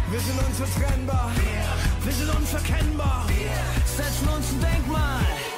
Wir 0.10 0.20
sind 0.20 0.40
unzertrennbar, 0.48 1.30
wir, 1.36 2.06
wir 2.06 2.14
sind 2.14 2.36
unverkennbar, 2.36 3.24
wir 3.28 3.86
setzen 3.86 4.28
uns 4.30 4.50
ein 4.50 4.62
Denkmal. 4.62 5.57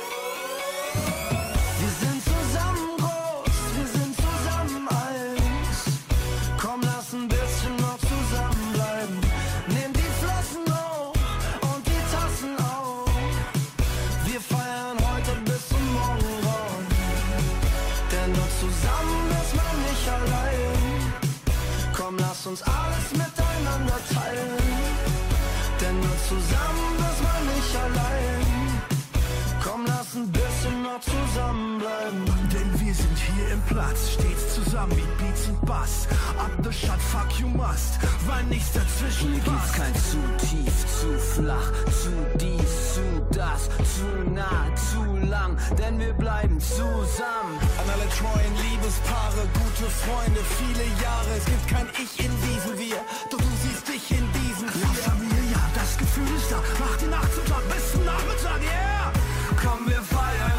Uns 22.49 22.63
alles 22.63 23.11
miteinander 23.11 23.99
teilen. 24.11 24.57
Denn 25.79 25.99
nur 25.99 26.17
zusammen 26.27 26.95
ist 27.09 27.21
man 27.27 27.41
nicht 27.53 27.75
allein. 27.85 28.81
Komm, 29.63 29.85
lass 29.85 30.15
ein 30.15 30.31
bisschen 30.31 30.81
noch 30.81 30.99
zusammenbleiben. 30.99 31.78
Im 33.51 33.61
Platz, 33.63 34.11
stets 34.13 34.55
zusammen 34.55 34.95
wie 34.95 35.23
Beats 35.23 35.47
und 35.47 35.65
Bass. 35.65 36.07
Up 36.37 36.51
the 36.63 36.71
shot, 36.71 36.99
fuck 36.99 37.39
you 37.39 37.47
must, 37.47 37.99
weil 38.27 38.43
nichts 38.45 38.71
dazwischen 38.73 39.33
Hier 39.33 39.41
gibt's 39.41 39.73
kein 39.73 39.95
zu 39.95 40.19
tief, 40.37 40.75
zu 40.99 41.09
flach, 41.33 41.71
zu 41.89 42.11
dies, 42.37 42.93
zu 42.93 43.05
das, 43.31 43.69
zu 43.95 44.07
nah, 44.31 44.65
zu 44.75 45.01
lang, 45.27 45.57
denn 45.77 45.99
wir 45.99 46.13
bleiben 46.13 46.59
zusammen. 46.59 47.55
An 47.79 47.87
alle 47.93 48.07
treuen 48.09 48.53
Liebespaare, 48.69 49.41
gute 49.53 49.89
Freunde, 49.89 50.41
viele 50.59 50.85
Jahre. 51.01 51.29
Es 51.37 51.45
gibt 51.45 51.67
kein 51.67 51.87
Ich 51.97 52.19
in 52.19 52.31
diesem 52.45 52.77
Wir, 52.77 53.01
doch 53.31 53.37
du 53.37 53.51
siehst 53.63 53.87
dich 53.87 54.11
in 54.11 54.25
diesem 54.33 54.69
Wir. 54.73 55.03
Familie, 55.09 55.51
ja, 55.51 55.63
das 55.73 55.97
Gefühl 55.97 56.29
ist 56.37 56.51
da. 56.51 56.61
Mach 56.79 56.97
die 56.97 57.07
Nacht 57.07 57.33
zum 57.33 57.45
Tag 57.45 57.63
bis 57.69 57.91
zum 57.91 58.05
Nachmittag, 58.05 58.61
yeah! 58.61 59.11
Komm, 59.61 59.87
wir 59.87 60.01
feiern 60.01 60.58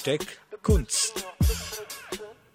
Hashtag 0.00 0.26
Kunst. 0.62 1.26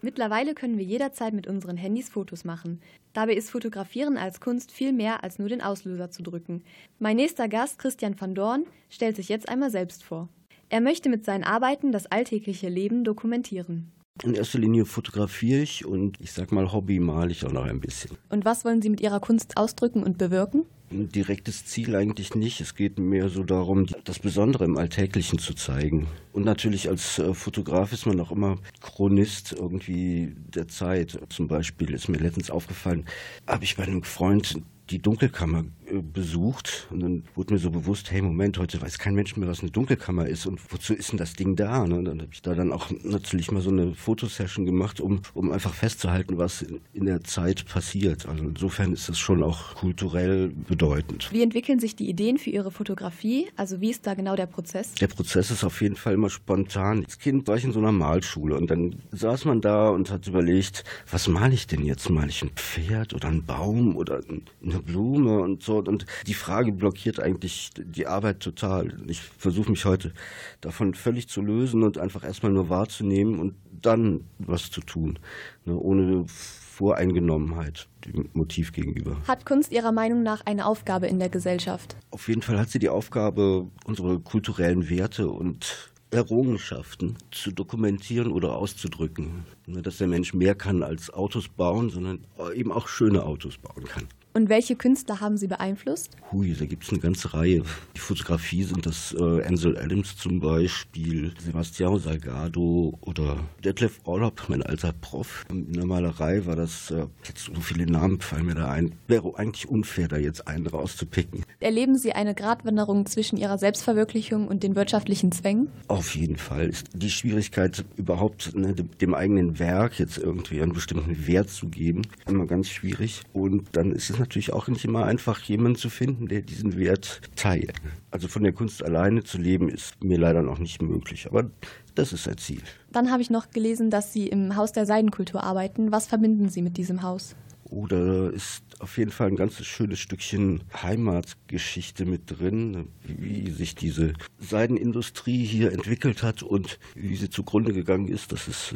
Mittlerweile 0.01 0.55
können 0.55 0.79
wir 0.79 0.83
jederzeit 0.83 1.31
mit 1.31 1.45
unseren 1.45 1.77
Handys 1.77 2.09
Fotos 2.09 2.43
machen. 2.43 2.81
Dabei 3.13 3.33
ist 3.33 3.51
Fotografieren 3.51 4.17
als 4.17 4.39
Kunst 4.39 4.71
viel 4.71 4.91
mehr 4.91 5.23
als 5.23 5.37
nur 5.37 5.47
den 5.47 5.61
Auslöser 5.61 6.09
zu 6.09 6.23
drücken. 6.23 6.63
Mein 6.97 7.17
nächster 7.17 7.47
Gast, 7.47 7.77
Christian 7.77 8.19
van 8.19 8.33
Dorn, 8.33 8.65
stellt 8.89 9.15
sich 9.15 9.29
jetzt 9.29 9.47
einmal 9.47 9.69
selbst 9.69 10.03
vor. 10.03 10.27
Er 10.69 10.81
möchte 10.81 11.07
mit 11.07 11.23
seinen 11.23 11.43
Arbeiten 11.43 11.91
das 11.91 12.07
alltägliche 12.07 12.67
Leben 12.67 13.03
dokumentieren. 13.03 13.91
In 14.23 14.33
erster 14.33 14.57
Linie 14.57 14.85
fotografiere 14.85 15.61
ich 15.61 15.85
und 15.85 16.19
ich 16.19 16.31
sag 16.31 16.51
mal 16.51 16.73
Hobby 16.73 16.99
male 16.99 17.29
ich 17.29 17.45
auch 17.45 17.51
noch 17.51 17.65
ein 17.65 17.79
bisschen. 17.79 18.17
Und 18.29 18.43
was 18.43 18.65
wollen 18.65 18.81
Sie 18.81 18.89
mit 18.89 19.01
Ihrer 19.01 19.19
Kunst 19.19 19.55
ausdrücken 19.55 20.01
und 20.01 20.17
bewirken? 20.17 20.65
Ein 20.91 21.09
direktes 21.09 21.65
Ziel 21.65 21.95
eigentlich 21.95 22.35
nicht. 22.35 22.61
Es 22.61 22.75
geht 22.75 22.99
mehr 22.99 23.29
so 23.29 23.43
darum, 23.43 23.87
das 24.03 24.19
Besondere 24.19 24.65
im 24.65 24.77
Alltäglichen 24.77 25.39
zu 25.39 25.53
zeigen. 25.53 26.07
Und 26.31 26.45
natürlich 26.45 26.89
als 26.89 27.17
äh, 27.17 27.33
Fotograf 27.33 27.91
ist 27.91 28.05
man 28.05 28.19
auch 28.19 28.31
immer 28.31 28.57
Chronist 28.81 29.53
irgendwie 29.53 30.35
der 30.53 30.67
Zeit. 30.67 31.19
Zum 31.29 31.47
Beispiel 31.47 31.93
ist 31.93 32.07
mir 32.07 32.19
letztens 32.19 32.51
aufgefallen, 32.51 33.05
habe 33.47 33.63
ich 33.63 33.77
bei 33.77 33.83
einem 33.83 34.03
Freund 34.03 34.61
die 34.89 35.01
Dunkelkammer 35.01 35.65
äh, 35.87 36.01
besucht 36.01 36.87
und 36.91 36.99
dann 37.01 37.23
wurde 37.35 37.53
mir 37.53 37.59
so 37.59 37.69
bewusst, 37.69 38.11
hey 38.11 38.21
Moment, 38.21 38.57
heute 38.57 38.81
weiß 38.81 38.97
kein 38.97 39.15
Mensch 39.15 39.35
mehr, 39.35 39.49
was 39.49 39.61
eine 39.61 39.71
Dunkelkammer 39.71 40.27
ist 40.27 40.45
und 40.45 40.59
wozu 40.71 40.93
ist 40.93 41.11
denn 41.11 41.17
das 41.17 41.33
Ding 41.33 41.55
da? 41.55 41.87
Ne? 41.87 41.95
Und 41.95 42.05
dann 42.05 42.21
habe 42.21 42.29
ich 42.31 42.41
da 42.41 42.53
dann 42.53 42.71
auch 42.71 42.89
natürlich 43.03 43.51
mal 43.51 43.61
so 43.61 43.69
eine 43.69 43.93
Fotosession 43.95 44.65
gemacht, 44.65 44.99
um, 44.99 45.21
um 45.33 45.51
einfach 45.51 45.73
festzuhalten, 45.73 46.37
was 46.37 46.61
in, 46.61 46.81
in 46.93 47.05
der 47.05 47.23
Zeit 47.23 47.65
passiert. 47.65 48.27
Also 48.27 48.43
insofern 48.43 48.93
ist 48.93 49.09
das 49.09 49.17
schon 49.17 49.43
auch 49.43 49.75
kulturell 49.75 50.49
bedeutend. 50.49 51.29
Wie 51.31 51.41
entwickeln 51.41 51.79
sich 51.79 51.95
die 51.95 52.09
Ideen 52.09 52.37
für 52.37 52.49
Ihre 52.49 52.71
Fotografie? 52.71 53.47
Also 53.55 53.81
wie 53.81 53.89
ist 53.89 54.05
da 54.05 54.13
genau 54.13 54.35
der 54.35 54.47
Prozess? 54.47 54.93
Der 54.95 55.07
Prozess 55.07 55.51
ist 55.51 55.63
auf 55.63 55.81
jeden 55.81 55.95
Fall 55.95 56.13
immer 56.13 56.29
spontan. 56.29 57.03
Als 57.03 57.19
Kind 57.19 57.47
war 57.47 57.57
ich 57.57 57.63
in 57.63 57.71
so 57.71 57.79
einer 57.79 57.91
Malschule 57.91 58.55
und 58.55 58.69
dann 58.69 58.95
saß 59.11 59.45
man 59.45 59.61
da 59.61 59.89
und 59.89 60.11
hat 60.11 60.27
überlegt, 60.27 60.83
was 61.09 61.27
male 61.27 61.53
ich 61.53 61.67
denn 61.67 61.83
jetzt? 61.83 62.09
Male 62.09 62.29
ich 62.29 62.43
ein 62.43 62.51
Pferd 62.55 63.13
oder 63.13 63.27
einen 63.27 63.45
Baum 63.45 63.95
oder 63.95 64.21
eine 64.63 64.74
Blume 64.79 65.39
und 65.39 65.63
so? 65.63 65.77
Und 65.77 66.05
die 66.27 66.33
Frage 66.33 66.71
blockiert 66.71 67.19
eigentlich 67.19 67.69
die 67.77 68.07
Arbeit 68.07 68.39
total. 68.39 68.97
Ich 69.07 69.21
versuche 69.21 69.69
mich 69.69 69.85
heute 69.85 70.13
davon 70.61 70.93
völlig 70.93 71.27
zu 71.27 71.41
lösen 71.41 71.83
und 71.83 71.97
einfach 71.97 72.23
erstmal 72.23 72.51
nur 72.51 72.69
wahrzunehmen 72.69 73.39
und 73.39 73.55
dann 73.81 74.25
was 74.39 74.71
zu 74.71 74.81
tun, 74.81 75.19
ne, 75.65 75.77
ohne 75.77 76.25
Voreingenommenheit 76.27 77.87
dem 78.05 78.29
Motiv 78.33 78.73
gegenüber. 78.73 79.15
Hat 79.27 79.45
Kunst 79.45 79.71
Ihrer 79.71 79.91
Meinung 79.91 80.23
nach 80.23 80.41
eine 80.45 80.65
Aufgabe 80.65 81.07
in 81.07 81.19
der 81.19 81.29
Gesellschaft? 81.29 81.95
Auf 82.11 82.27
jeden 82.27 82.41
Fall 82.41 82.59
hat 82.59 82.69
sie 82.69 82.79
die 82.79 82.89
Aufgabe, 82.89 83.67
unsere 83.85 84.19
kulturellen 84.19 84.89
Werte 84.89 85.29
und 85.29 85.91
Errungenschaften 86.11 87.17
zu 87.31 87.51
dokumentieren 87.51 88.31
oder 88.31 88.55
auszudrücken. 88.55 89.45
Ne, 89.67 89.81
Dass 89.81 89.97
der 89.97 90.07
Mensch 90.07 90.33
mehr 90.33 90.55
kann 90.55 90.83
als 90.83 91.09
Autos 91.13 91.47
bauen, 91.47 91.89
sondern 91.89 92.25
eben 92.53 92.71
auch 92.71 92.87
schöne 92.87 93.23
Autos 93.23 93.57
bauen 93.57 93.85
kann. 93.85 94.07
Und 94.35 94.49
welche 94.49 94.75
Künstler 94.75 95.21
haben 95.21 95.37
Sie 95.37 95.47
beeinflusst? 95.47 96.17
Hui, 96.33 96.53
da 96.59 96.65
gibt 96.65 96.83
es 96.83 96.89
eine 96.89 96.99
ganze 96.99 97.33
Reihe. 97.33 97.63
Die 97.95 97.99
Fotografie 98.01 98.63
sind 98.63 98.85
das 98.85 99.15
äh, 99.17 99.45
Ansel 99.45 99.77
Adams 99.77 100.17
zum 100.17 100.41
Beispiel, 100.41 101.31
Sebastião 101.41 101.97
Salgado 101.97 102.99
oder 102.99 103.37
Detlef 103.63 104.01
Orlob, 104.03 104.43
mein 104.49 104.61
alter 104.61 104.91
Prof. 104.91 105.45
In 105.49 105.71
der 105.71 105.85
Malerei 105.85 106.45
war 106.45 106.57
das, 106.57 106.91
äh, 106.91 107.05
jetzt 107.25 107.45
so 107.45 107.61
viele 107.61 107.85
Namen 107.85 108.19
fallen 108.19 108.47
mir 108.47 108.55
da 108.55 108.69
ein. 108.69 108.95
Wäre 109.07 109.39
eigentlich 109.39 109.69
unfair, 109.69 110.09
da 110.09 110.17
jetzt 110.17 110.45
einen 110.49 110.67
rauszupicken. 110.67 111.45
Erleben 111.61 111.97
Sie 111.97 112.11
eine 112.11 112.35
Gratwanderung 112.35 113.05
zwischen 113.05 113.37
Ihrer 113.37 113.57
Selbstverwirklichung 113.57 114.49
und 114.49 114.63
den 114.63 114.75
wirtschaftlichen 114.75 115.31
Zwängen? 115.31 115.69
Auf 115.87 116.13
jeden 116.13 116.35
Fall 116.35 116.67
ist 116.67 116.89
die 116.93 117.09
Schwierigkeit 117.09 117.85
überhaupt 117.95 118.53
ne, 118.53 118.73
dem, 118.73 118.89
dem 118.97 119.13
eigenen 119.13 119.59
Werk 119.59 119.97
jetzt 119.97 120.17
irgendwie 120.17 120.61
einen 120.61 120.73
bestimmten 120.73 121.25
Wert 121.25 121.49
zu 121.49 121.69
geben, 121.69 122.01
immer 122.27 122.47
ganz 122.47 122.67
schwierig. 122.67 123.21
Und 123.31 123.69
dann 123.71 123.93
ist 123.93 124.09
es 124.09 124.24
natürlich 124.25 124.53
auch 124.53 124.67
nicht 124.67 124.83
immer 124.83 125.05
einfach, 125.05 125.41
jemanden 125.43 125.77
zu 125.77 125.89
finden, 125.89 126.27
der 126.27 126.41
diesen 126.41 126.77
Wert 126.77 127.21
teilt. 127.35 127.73
Also 128.11 128.27
von 128.27 128.43
der 128.43 128.53
Kunst 128.53 128.83
alleine 128.83 129.23
zu 129.23 129.37
leben, 129.37 129.69
ist 129.69 130.03
mir 130.03 130.17
leider 130.17 130.41
noch 130.41 130.59
nicht 130.59 130.81
möglich. 130.81 131.27
Aber 131.27 131.49
das 131.93 132.11
ist 132.11 132.27
ein 132.27 132.37
Ziel. 132.37 132.61
Dann 132.91 133.11
habe 133.11 133.21
ich 133.21 133.29
noch 133.29 133.51
gelesen, 133.51 133.89
dass 133.89 134.13
Sie 134.13 134.27
im 134.27 134.55
Haus 134.55 134.71
der 134.71 134.85
Seidenkultur 134.85 135.43
arbeiten. 135.43 135.91
Was 135.91 136.07
verbinden 136.07 136.49
Sie 136.49 136.61
mit 136.61 136.77
diesem 136.77 137.03
Haus? 137.03 137.35
Oh, 137.69 137.87
da 137.87 138.29
ist 138.29 138.63
auf 138.79 138.97
jeden 138.97 139.11
Fall 139.11 139.27
ein 139.27 139.35
ganzes 139.35 139.65
schönes 139.65 139.99
Stückchen 139.99 140.63
Heimatgeschichte 140.81 142.05
mit 142.05 142.21
drin, 142.27 142.89
wie 143.03 143.49
sich 143.49 143.75
diese 143.75 144.13
Seidenindustrie 144.39 145.43
hier 145.43 145.71
entwickelt 145.71 146.21
hat 146.21 146.43
und 146.43 146.79
wie 146.93 147.15
sie 147.15 147.29
zugrunde 147.29 147.73
gegangen 147.73 148.07
ist. 148.07 148.31
Das 148.31 148.47
ist 148.47 148.75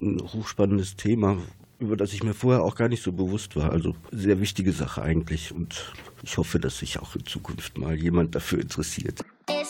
ein 0.00 0.18
hochspannendes 0.20 0.96
Thema, 0.96 1.38
über 1.82 1.96
das 1.96 2.12
ich 2.12 2.22
mir 2.22 2.34
vorher 2.34 2.62
auch 2.62 2.76
gar 2.76 2.88
nicht 2.88 3.02
so 3.02 3.12
bewusst 3.12 3.56
war. 3.56 3.72
Also 3.72 3.94
sehr 4.10 4.40
wichtige 4.40 4.72
Sache 4.72 5.02
eigentlich 5.02 5.52
und 5.52 5.92
ich 6.22 6.38
hoffe, 6.38 6.58
dass 6.58 6.78
sich 6.78 7.00
auch 7.00 7.16
in 7.16 7.26
Zukunft 7.26 7.76
mal 7.76 7.94
jemand 7.94 8.34
dafür 8.34 8.60
interessiert. 8.60 9.20
I 9.50 9.64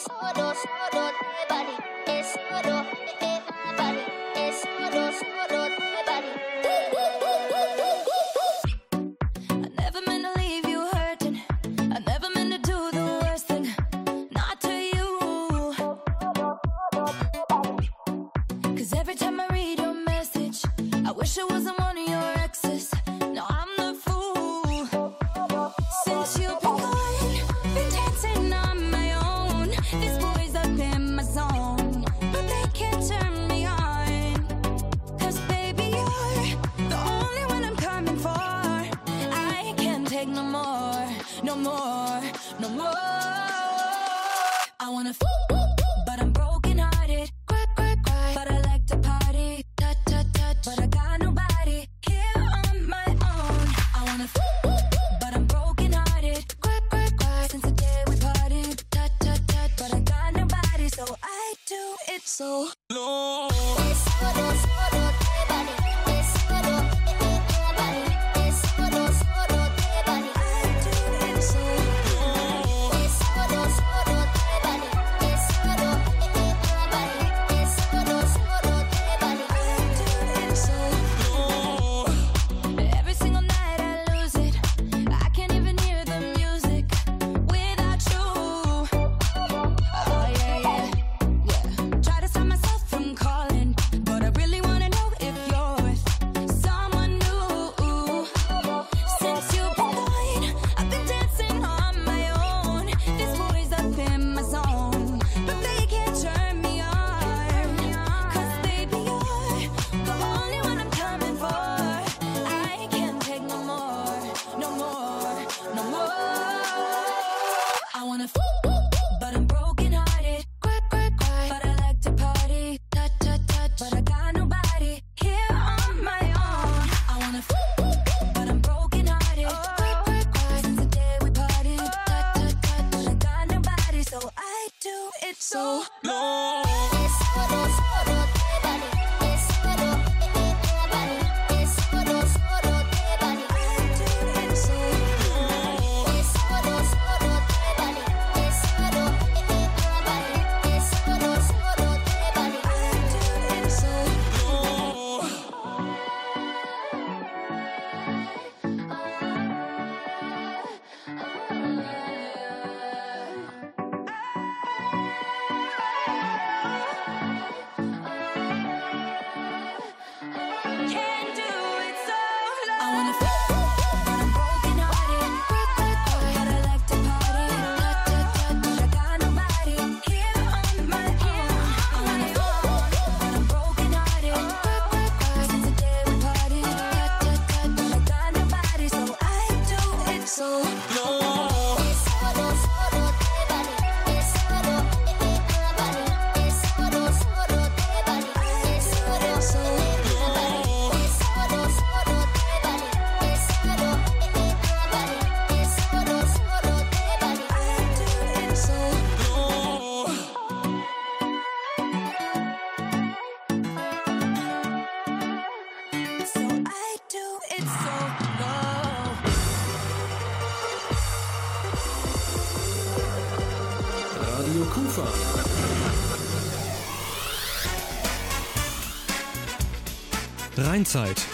Rheinzeit. 230.83 231.25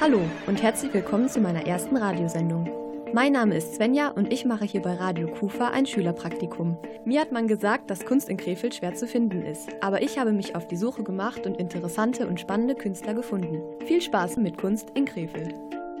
Hallo 0.00 0.22
und 0.46 0.62
herzlich 0.62 0.94
willkommen 0.94 1.28
zu 1.28 1.38
meiner 1.38 1.66
ersten 1.66 1.98
Radiosendung. 1.98 2.70
Mein 3.12 3.32
Name 3.32 3.58
ist 3.58 3.74
Svenja 3.74 4.08
und 4.08 4.32
ich 4.32 4.46
mache 4.46 4.64
hier 4.64 4.80
bei 4.80 4.94
Radio 4.94 5.28
Kufa 5.28 5.68
ein 5.68 5.84
Schülerpraktikum. 5.84 6.78
Mir 7.04 7.20
hat 7.20 7.30
man 7.30 7.46
gesagt, 7.46 7.90
dass 7.90 8.06
Kunst 8.06 8.30
in 8.30 8.38
Krefeld 8.38 8.76
schwer 8.76 8.94
zu 8.94 9.06
finden 9.06 9.42
ist, 9.42 9.68
aber 9.82 10.00
ich 10.00 10.18
habe 10.18 10.32
mich 10.32 10.56
auf 10.56 10.66
die 10.66 10.78
Suche 10.78 11.02
gemacht 11.02 11.46
und 11.46 11.58
interessante 11.58 12.26
und 12.26 12.40
spannende 12.40 12.74
Künstler 12.74 13.12
gefunden. 13.12 13.60
Viel 13.84 14.00
Spaß 14.00 14.38
mit 14.38 14.56
Kunst 14.56 14.88
in 14.94 15.04
Krefeld. 15.04 15.54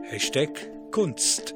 Hashtag 0.04 0.70
Kunst. 0.90 1.54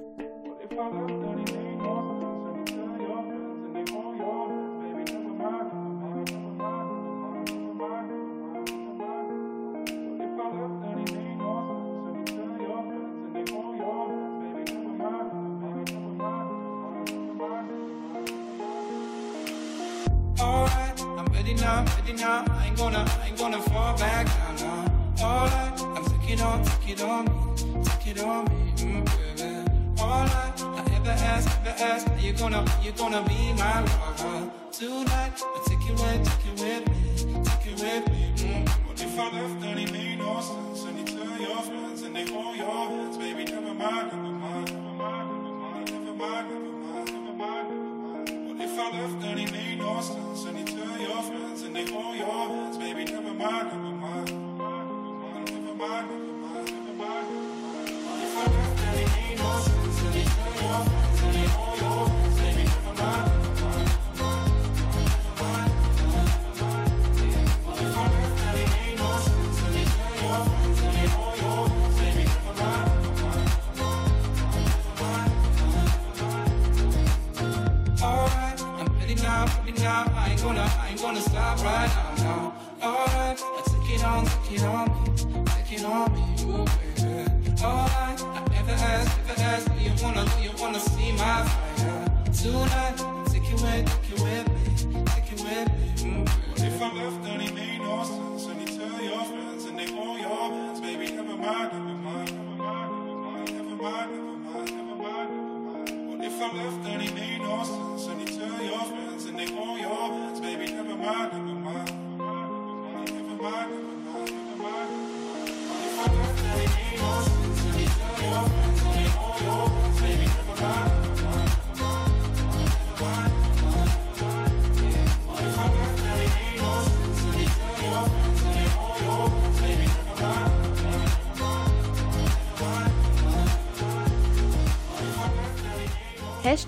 I 22.46 22.66
ain't 22.66 22.76
gonna, 22.76 23.04
I 23.22 23.28
ain't 23.28 23.38
gonna 23.38 23.60
fall 23.62 23.96
back 23.98 24.26
now, 24.26 24.86
now. 25.16 25.24
Alright, 25.26 25.80
I'm 25.80 26.04
take 26.04 26.30
it 26.30 26.42
on, 26.42 26.64
take 26.64 26.90
it 26.90 27.02
on 27.02 27.24
me, 27.24 27.82
take 27.84 28.16
it 28.16 28.22
on 28.22 28.44
me, 28.44 28.72
mm, 28.76 29.04
baby. 29.36 30.00
Alright, 30.00 30.62
I 30.62 30.94
ever 30.96 31.10
ask, 31.10 31.48
ever 31.60 31.74
ask, 31.82 32.08
are 32.08 32.18
you 32.18 32.32
gonna, 32.34 32.58
are 32.58 32.84
you 32.84 32.92
gonna 32.92 33.22
be 33.22 33.52
my 33.54 33.80
lover 33.80 34.50
tonight? 34.72 35.42
I 35.42 35.64
take 35.66 35.90
it 35.90 35.92
with, 35.92 36.22
take 36.28 36.46
it 36.46 36.60
with 36.60 36.84
me, 36.88 37.44
take 37.44 37.66
it 37.72 37.80
with 37.82 38.08
me. 38.12 38.32
Mm. 38.36 38.68
What 38.86 39.02
if 39.02 39.18
I 39.18 39.24
left 39.24 39.64
and 39.64 39.80
it 39.80 39.92
made 39.92 40.18
no 40.18 40.40
sense? 40.40 40.84
And 40.84 40.98
you 40.98 41.04
tell 41.16 41.40
your 41.40 41.62
friends 41.62 42.02
and 42.02 42.14
they 42.14 42.26
hold 42.30 42.56
your 42.56 42.70
hands, 42.70 43.16
baby. 43.16 43.44
Never 43.44 43.74
mind, 43.74 44.12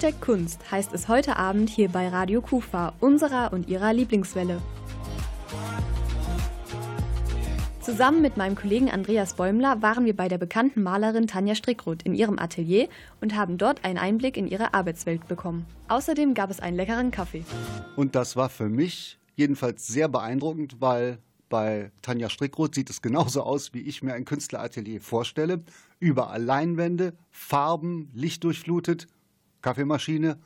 Hashtag 0.01 0.23
Kunst 0.23 0.71
heißt 0.71 0.95
es 0.95 1.09
heute 1.09 1.37
Abend 1.37 1.69
hier 1.69 1.91
bei 1.91 2.09
Radio 2.09 2.41
Kufa, 2.41 2.95
unserer 3.01 3.53
und 3.53 3.69
ihrer 3.69 3.93
Lieblingswelle. 3.93 4.63
Zusammen 7.83 8.23
mit 8.23 8.39
meinem 8.39 8.55
Kollegen 8.55 8.91
Andreas 8.91 9.35
Bäumler 9.35 9.83
waren 9.83 10.07
wir 10.07 10.17
bei 10.17 10.29
der 10.29 10.39
bekannten 10.39 10.83
Malerin 10.83 11.27
Tanja 11.27 11.55
Strickroth 11.55 12.03
in 12.05 12.15
ihrem 12.15 12.39
Atelier 12.39 12.89
und 13.21 13.37
haben 13.37 13.59
dort 13.59 13.85
einen 13.85 13.99
Einblick 13.99 14.39
in 14.39 14.49
ihre 14.49 14.73
Arbeitswelt 14.73 15.29
bekommen. 15.29 15.67
Außerdem 15.89 16.33
gab 16.33 16.49
es 16.49 16.61
einen 16.61 16.79
leckeren 16.79 17.11
Kaffee. 17.11 17.45
Und 17.95 18.15
das 18.15 18.37
war 18.37 18.49
für 18.49 18.71
mich 18.71 19.19
jedenfalls 19.37 19.87
sehr 19.87 20.09
beeindruckend, 20.09 20.81
weil 20.81 21.19
bei 21.51 21.93
Tanja 22.01 22.31
Strickroth 22.31 22.75
sieht 22.75 22.89
es 22.89 23.03
genauso 23.03 23.43
aus, 23.43 23.75
wie 23.75 23.83
ich 23.83 24.03
mir 24.03 24.15
ein 24.15 24.25
Künstleratelier 24.25 25.03
vorstelle. 25.03 25.63
Überall 25.99 26.43
Leinwände, 26.43 27.13
Farben, 27.31 28.09
lichtdurchflutet, 28.15 29.07
Kaffeemaschine 29.63 30.39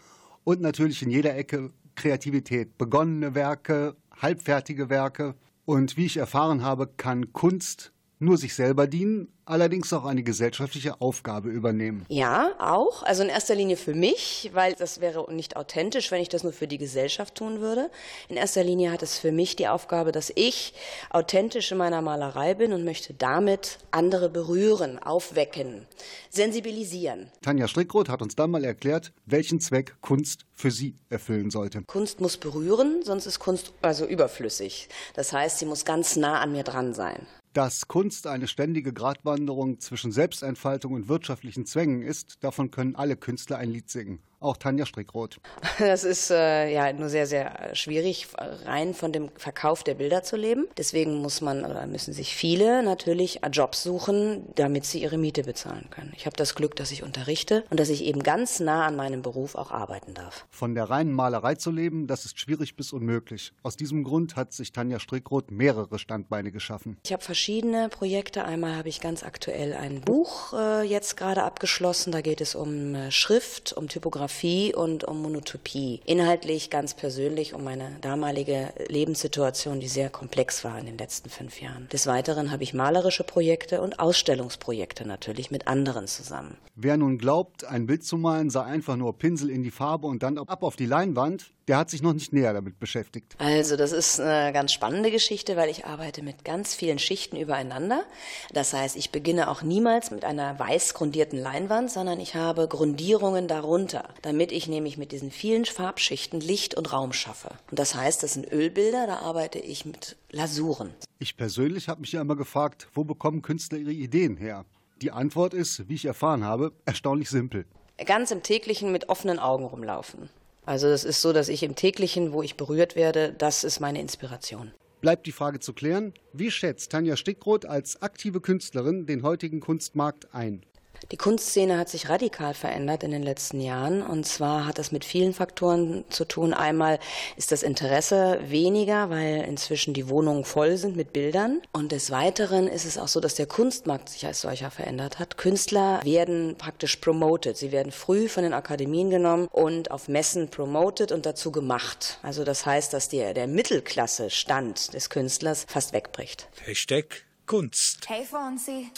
und 0.44 0.61
natürlich 0.61 1.03
in 1.03 1.11
jeder 1.11 1.37
Ecke 1.37 1.70
Kreativität. 1.94 2.77
Begonnene 2.77 3.35
Werke, 3.35 3.96
halbfertige 4.20 4.90
Werke. 4.90 5.35
Und 5.64 5.96
wie 5.96 6.07
ich 6.07 6.16
erfahren 6.16 6.62
habe, 6.62 6.87
kann 6.87 7.33
Kunst 7.33 7.93
nur 8.18 8.38
sich 8.38 8.55
selber 8.55 8.87
dienen, 8.87 9.29
allerdings 9.44 9.92
auch 9.92 10.05
eine 10.05 10.22
gesellschaftliche 10.22 11.00
Aufgabe 11.00 11.50
übernehmen. 11.50 12.07
Ja, 12.09 12.53
auch. 12.59 13.03
Also 13.03 13.22
in 13.22 13.29
erster 13.29 13.55
Linie 13.55 13.77
für 13.77 13.94
mich, 13.94 14.50
weil 14.55 14.74
das 14.74 15.00
wäre 15.00 15.33
nicht 15.33 15.57
authentisch, 15.57 16.11
wenn 16.11 16.22
ich 16.22 16.29
das 16.29 16.42
nur 16.42 16.53
für 16.53 16.66
die 16.66 16.79
Gesellschaft 16.79 17.35
tun 17.35 17.61
würde. 17.61 17.90
In 18.29 18.37
erster 18.37 18.64
Linie 18.64 18.90
hat 18.90 19.03
es 19.03 19.18
für 19.18 19.33
mich 19.33 19.57
die 19.57 19.68
Aufgabe, 19.68 20.12
dass 20.12 20.33
ich 20.35 20.74
authentisch 21.11 21.72
in 21.72 21.79
meiner 21.79 22.03
Malerei 22.03 22.55
bin 22.55 22.72
und 22.72 22.85
möchte 22.85 23.14
damit 23.14 23.79
andere 23.90 24.31
berühren, 24.31 24.98
aufwecken, 24.98 25.87
sensibilisieren. 26.31 27.31
Tanja 27.42 27.68
Strickroth 27.68 28.09
hat 28.09 28.22
uns 28.22 28.37
dann 28.37 28.50
mal 28.50 28.64
erklärt, 28.64 29.12
welchen 29.27 29.61
Zweck 29.61 29.96
Kunst 30.00 30.46
für 30.53 30.70
sie 30.70 30.96
erfüllen 31.11 31.50
sollte. 31.50 31.83
Kunst 31.83 32.20
muss 32.20 32.37
berühren, 32.37 33.03
sonst 33.05 33.27
ist 33.27 33.38
Kunst 33.38 33.72
also 33.83 34.07
überflüssig. 34.07 34.88
Das 35.14 35.33
heißt, 35.33 35.59
sie 35.59 35.66
muss 35.66 35.85
ganz 35.85 36.16
nah 36.16 36.40
an 36.40 36.53
mir 36.53 36.62
dran 36.62 36.94
sein. 36.94 37.27
Dass 37.55 37.87
Kunst 37.87 38.27
eine 38.27 38.49
ständige 38.49 38.93
Gratwanderung 38.93 39.79
zwischen 39.79 40.11
Selbstentfaltung 40.11 40.93
und 40.93 41.07
wirtschaftlichen 41.07 41.67
Zwängen 41.67 42.03
ist, 42.03 42.43
davon 42.43 42.73
können 42.73 42.97
alle 42.97 43.17
Künstler 43.17 43.59
ein 43.59 43.71
Lied 43.71 43.88
singen. 43.88 44.19
Auch 44.44 44.59
Tanja 44.59 44.85
Strickroth. 44.85 45.40
Das 45.78 46.04
ist 46.04 46.30
äh, 46.30 46.70
ja 46.70 46.92
nur 46.92 47.09
sehr, 47.09 47.26
sehr 47.26 47.74
schwierig, 47.74 48.28
rein 48.66 48.92
von 48.92 49.11
dem 49.11 49.30
Verkauf 49.37 49.83
der 49.85 49.94
Bilder 49.94 50.22
zu 50.22 50.37
leben. 50.37 50.66
Deswegen 50.76 51.22
muss 51.22 51.40
man 51.40 51.64
oder 51.64 51.87
müssen 51.87 52.12
sich 52.12 52.37
viele 52.37 52.83
natürlich 52.83 53.40
Jobs 53.50 53.83
suchen, 53.83 54.44
damit 54.54 54.85
sie 54.85 55.00
ihre 55.00 55.16
Miete 55.16 55.44
bezahlen 55.44 55.88
können. 55.88 56.12
Ich 56.14 56.26
habe 56.26 56.37
das 56.37 56.54
Glück, 56.54 56.76
dass 56.76 56.90
ich 56.90 57.02
unterrichte 57.02 57.64
und 57.70 57.80
dass 57.80 57.88
ich 57.88 58.04
eben 58.04 58.22
ganz 58.22 58.61
nah 58.61 58.87
an 58.87 58.96
meinem 58.96 59.22
Beruf 59.22 59.54
auch 59.54 59.70
arbeiten 59.70 60.12
darf. 60.12 60.46
Von 60.50 60.74
der 60.74 60.90
reinen 60.90 61.12
Malerei 61.12 61.54
zu 61.54 61.70
leben, 61.70 62.07
das 62.07 62.26
ist 62.26 62.38
schwierig 62.38 62.76
bis 62.76 62.92
unmöglich. 62.92 63.52
Aus 63.62 63.76
diesem 63.76 64.04
Grund 64.04 64.37
hat 64.37 64.52
sich 64.52 64.72
Tanja 64.72 64.98
Strickroth 65.00 65.50
mehrere 65.50 65.98
Standbeine 65.98 66.52
geschaffen. 66.52 66.98
Ich 67.07 67.14
habe 67.14 67.22
verschiedene 67.22 67.88
Projekte. 67.88 68.44
Einmal 68.44 68.76
habe 68.76 68.90
ich 68.90 69.00
ganz 69.00 69.22
aktuell 69.22 69.72
ein 69.72 70.02
Buch 70.02 70.52
äh, 70.52 70.83
jetzt 70.83 71.16
gerade 71.16 71.44
abgeschlossen. 71.44 72.12
Da 72.12 72.20
geht 72.20 72.42
es 72.42 72.54
um 72.54 72.94
äh, 72.94 73.11
Schrift, 73.11 73.72
um 73.72 73.88
Typografie 73.88 74.34
und 74.75 75.05
um 75.05 75.23
Monotopie. 75.23 76.01
Inhaltlich 76.05 76.68
ganz 76.68 76.94
persönlich 76.94 77.55
um 77.55 77.64
meine 77.64 77.97
damalige 78.01 78.73
Lebenssituation, 78.88 79.81
die 79.81 79.88
sehr 79.88 80.11
komplex 80.11 80.64
war 80.64 80.79
in 80.79 80.87
den 80.87 80.99
letzten 80.99 81.31
fünf 81.31 81.61
Jahren. 81.61 81.88
Des 81.92 82.07
Weiteren 82.07 82.51
habe 82.51 82.62
ich 82.62 82.75
malerische 82.75 83.25
Projekte 83.25 83.81
und 83.81 84.01
Ausstellungsprojekte 84.01 85.07
natürlich 85.07 85.51
mit 85.51 85.68
anderen 85.68 86.07
zusammen. 86.07 86.57
Wer 86.75 86.97
nun 86.97 87.18
glaubt, 87.18 87.64
ein 87.64 87.87
Bild 87.87 88.05
zu 88.05 88.16
malen 88.16 88.51
sei 88.51 88.62
einfach 88.62 88.97
nur 88.97 89.16
Pinsel 89.16 89.49
in 89.51 89.62
die 89.62 89.70
Farbe 89.70 90.09
und 90.09 90.23
dann 90.23 90.37
ab 90.38 90.62
auf 90.62 90.77
die 90.77 90.87
Leinwand, 90.87 91.53
der 91.68 91.79
hat 91.79 91.90
sich 91.90 92.03
noch 92.03 92.12
nicht 92.12 92.33
näher 92.33 92.53
damit 92.53 92.79
beschäftigt. 92.79 93.35
Also 93.38 93.77
das 93.77 93.92
ist 93.92 94.20
eine 94.20 94.53
ganz 94.53 94.72
spannende 94.72 95.11
Geschichte, 95.11 95.57
weil 95.57 95.70
ich 95.70 95.87
arbeite 95.87 96.22
mit 96.22 96.44
ganz 96.44 96.74
vielen 96.74 96.98
Schichten 96.98 97.37
übereinander. 97.37 98.05
Das 98.53 98.72
heißt, 98.72 98.96
ich 98.96 99.11
beginne 99.11 99.48
auch 99.48 99.62
niemals 99.62 100.11
mit 100.11 100.24
einer 100.24 100.59
weiß 100.59 100.94
grundierten 100.94 101.38
Leinwand, 101.38 101.90
sondern 101.90 102.20
ich 102.20 102.35
habe 102.35 102.68
Grundierungen 102.68 103.48
darunter, 103.48 104.09
damit 104.22 104.53
ich 104.53 104.68
nämlich 104.68 104.98
mit 104.98 105.12
diesen 105.12 105.31
vielen 105.31 105.64
Farbschichten 105.64 106.40
Licht 106.40 106.74
und 106.74 106.92
Raum 106.92 107.12
schaffe. 107.12 107.50
Und 107.70 107.79
das 107.79 107.94
heißt, 107.94 108.22
das 108.22 108.35
sind 108.35 108.50
Ölbilder, 108.53 109.07
da 109.07 109.18
arbeite 109.18 109.59
ich 109.59 109.85
mit 109.85 110.16
Lasuren. 110.31 110.90
Ich 111.18 111.37
persönlich 111.37 111.88
habe 111.88 112.00
mich 112.03 112.12
ja 112.12 112.20
immer 112.20 112.37
gefragt, 112.37 112.88
wo 112.92 113.05
bekommen 113.05 113.42
Künstler 113.42 113.79
ihre 113.79 113.92
Ideen 113.92 114.37
her? 114.37 114.64
Die 115.00 115.11
Antwort 115.11 115.55
ist, 115.55 115.88
wie 115.88 115.94
ich 115.94 116.05
erfahren 116.05 116.44
habe, 116.44 116.72
erstaunlich 116.85 117.31
simpel. 117.31 117.66
Ganz 118.05 118.31
im 118.31 118.42
täglichen 118.42 118.92
mit 118.92 119.09
offenen 119.09 119.38
Augen 119.38 119.64
rumlaufen. 119.64 120.29
Also 120.66 120.88
es 120.88 121.05
ist 121.05 121.20
so, 121.20 121.33
dass 121.33 121.48
ich 121.48 121.62
im 121.62 121.74
täglichen, 121.74 122.33
wo 122.33 122.42
ich 122.42 122.57
berührt 122.57 122.96
werde, 122.96 123.35
das 123.37 123.64
ist 123.64 123.81
meine 123.81 124.00
Inspiration. 124.00 124.72
Bleibt 125.00 125.27
die 125.27 125.33
Frage 125.33 125.61
zu 125.61 125.74
klären, 125.74 126.14
wie 126.33 126.50
schätzt 126.50 126.90
Tanja 126.92 127.16
Stickroth 127.16 127.66
als 127.66 128.00
aktive 128.00 128.40
Künstlerin 128.40 129.05
den 129.05 129.22
heutigen 129.22 129.61
Kunstmarkt 129.61 130.35
ein? 130.35 130.62
Die 131.11 131.17
Kunstszene 131.17 131.79
hat 131.79 131.88
sich 131.88 132.09
radikal 132.09 132.55
verändert 132.55 133.03
in 133.03 133.11
den 133.11 133.23
letzten 133.23 133.61
Jahren. 133.61 134.03
Und 134.03 134.27
zwar 134.27 134.67
hat 134.67 134.79
das 134.79 134.93
mit 134.93 135.05
vielen 135.05 135.35
Faktoren 135.35 136.05
zu 136.09 136.25
tun. 136.25 136.55
Einmal 136.55 136.99
ist 137.37 137.53
das 137.53 137.62
Interesse 137.62 138.38
weniger, 138.47 139.11
weil 139.11 139.45
inzwischen 139.47 139.95
die 139.95 140.09
Wohnungen 140.09 140.45
voll 140.45 140.77
sind 140.77 140.97
mit 140.97 141.12
Bildern. 141.12 141.61
Und 141.73 141.93
des 141.93 142.11
Weiteren 142.11 142.67
ist 142.67 142.85
es 142.85 142.99
auch 142.99 143.09
so, 143.09 143.21
dass 143.21 143.35
der 143.35 143.47
Kunstmarkt 143.47 144.09
sich 144.09 144.27
als 144.27 144.40
solcher 144.40 144.71
verändert 144.71 145.19
hat. 145.19 145.37
Künstler 145.37 146.01
werden 146.05 146.57
praktisch 146.57 146.97
promoted. 146.97 147.57
Sie 147.57 147.73
werden 147.73 147.93
früh 147.93 148.29
von 148.29 148.43
den 148.43 148.55
Akademien 148.55 149.11
genommen 149.11 149.49
und 149.51 149.90
auf 149.90 150.09
Messen 150.09 150.49
promoted 150.49 151.12
und 151.12 151.27
dazu 151.27 151.53
gemacht. 151.53 152.19
Also 152.23 152.45
das 152.45 152.67
heißt, 152.67 152.93
dass 152.93 153.09
der, 153.09 153.35
der 153.35 153.47
Mittelklasse-Stand 153.47 154.95
des 154.95 155.11
Künstlers 155.11 155.67
fast 155.69 155.93
wegbricht. 155.93 156.49
Hashtag 156.64 157.25
Kunst. 157.46 158.07
Hey 158.09 158.24
Fonsi. 158.24 158.90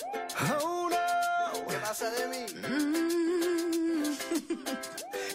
Oh 0.62 0.88
no, 0.88 1.66
¿qué 1.68 1.76
pasa 1.76 2.10
de 2.10 2.26
mí? 2.28 2.46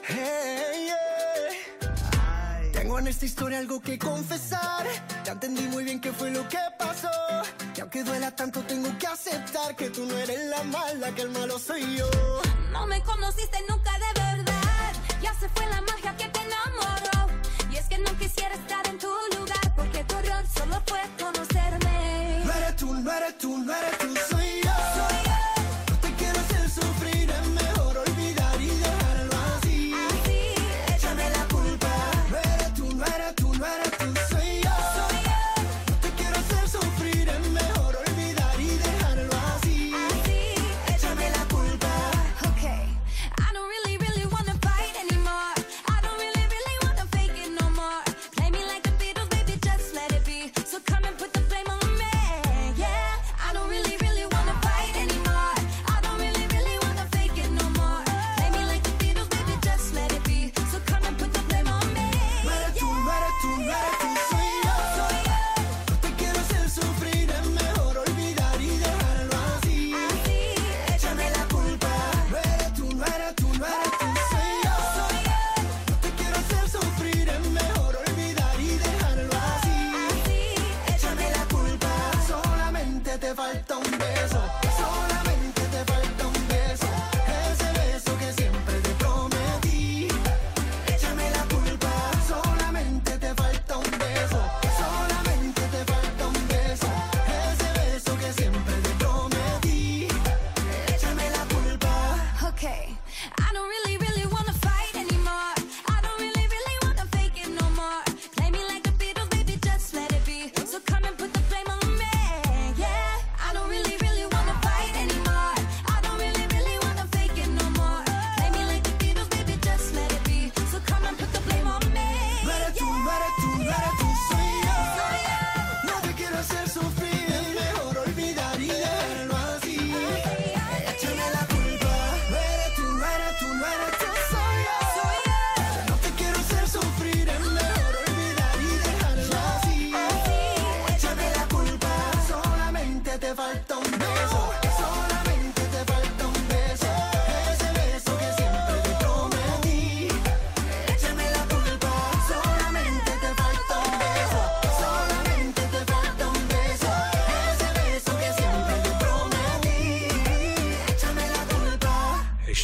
Hey, 0.04 0.88
yeah. 0.88 2.72
Tengo 2.74 3.00
en 3.00 3.08
esta 3.08 3.26
historia 3.26 3.60
algo 3.60 3.80
que 3.82 3.98
confesar. 4.00 4.86
Ya 5.24 5.34
entendí 5.34 5.62
muy 5.68 5.84
bien 5.84 6.00
qué 6.02 6.12
fue 6.12 6.32
lo 6.32 6.48
que 6.48 6.58
pasó. 6.78 7.10
Y 7.76 7.82
aunque 7.82 8.04
duela 8.04 8.32
tanto, 8.36 8.62
tengo 8.62 8.90
que 8.98 9.08
aceptar 9.08 9.76
que 9.76 9.90
tú 9.90 10.06
no 10.06 10.18
eres 10.18 10.46
la 10.50 10.64
mala, 10.64 11.14
que 11.14 11.22
el 11.22 11.30
malo 11.30 11.60
soy 11.60 11.98
yo. 11.98 12.10
No 12.72 12.88
me 12.88 13.02
conociste 13.04 13.58
nunca 13.70 13.92
de 13.94 14.22
verdad. 14.22 14.94
Ya 15.22 15.34
se 15.36 15.48
fue 15.50 15.66
la 15.68 15.82
magia 15.82 16.16
que 16.18 16.28
te 16.28 16.40
enamoró. 16.40 17.32
Y 17.72 17.78
es 17.78 17.86
que 17.88 17.98
no 18.00 18.12
quisiera 18.18 18.56
estar 18.56 18.86
en 18.88 18.98
tu 18.98 19.08
lugar. 19.38 19.76
Porque 19.76 20.04
tu 20.04 20.16
error 20.16 20.44
solo 20.58 20.82
fue 20.88 21.02
conocerme. 21.20 21.81
tú 23.40 23.58
no 23.58 23.74
eres 23.74 23.98
tú, 23.98 24.14
soy 24.30 24.61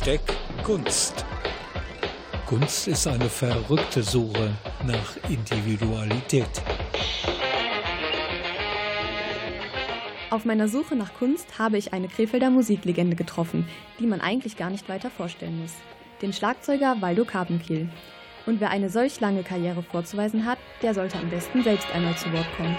Hashtag 0.08 0.22
Kunst. 0.64 1.26
Kunst 2.46 2.88
ist 2.88 3.08
eine 3.08 3.30
verrückte 3.30 4.02
Suche 4.02 4.54
nach 4.86 5.30
Individualität. 5.30 6.48
Auf 10.30 10.46
meiner 10.46 10.70
Suche 10.70 10.96
nach 10.96 11.14
Kunst 11.14 11.60
habe 11.60 11.78
ich 11.78 11.92
eine 11.92 12.08
Krefelder 12.08 12.50
Musiklegende 12.50 13.18
getroffen, 13.18 13.68
die 14.00 14.08
man 14.08 14.22
eigentlich 14.22 14.56
gar 14.56 14.70
nicht 14.70 14.88
weiter 14.88 15.10
vorstellen 15.10 15.60
muss. 15.60 15.74
Den 16.22 16.32
Schlagzeuger 16.32 16.96
Waldo 17.02 17.26
Karpenkiel. 17.26 17.90
Und 18.46 18.62
wer 18.62 18.70
eine 18.70 18.90
solch 18.90 19.20
lange 19.20 19.44
Karriere 19.44 19.84
vorzuweisen 19.84 20.46
hat, 20.46 20.58
der 20.82 20.94
sollte 20.94 21.18
am 21.18 21.30
besten 21.30 21.64
selbst 21.64 21.92
einmal 21.92 22.16
zu 22.16 22.32
Wort 22.32 22.48
kommen. 22.56 22.78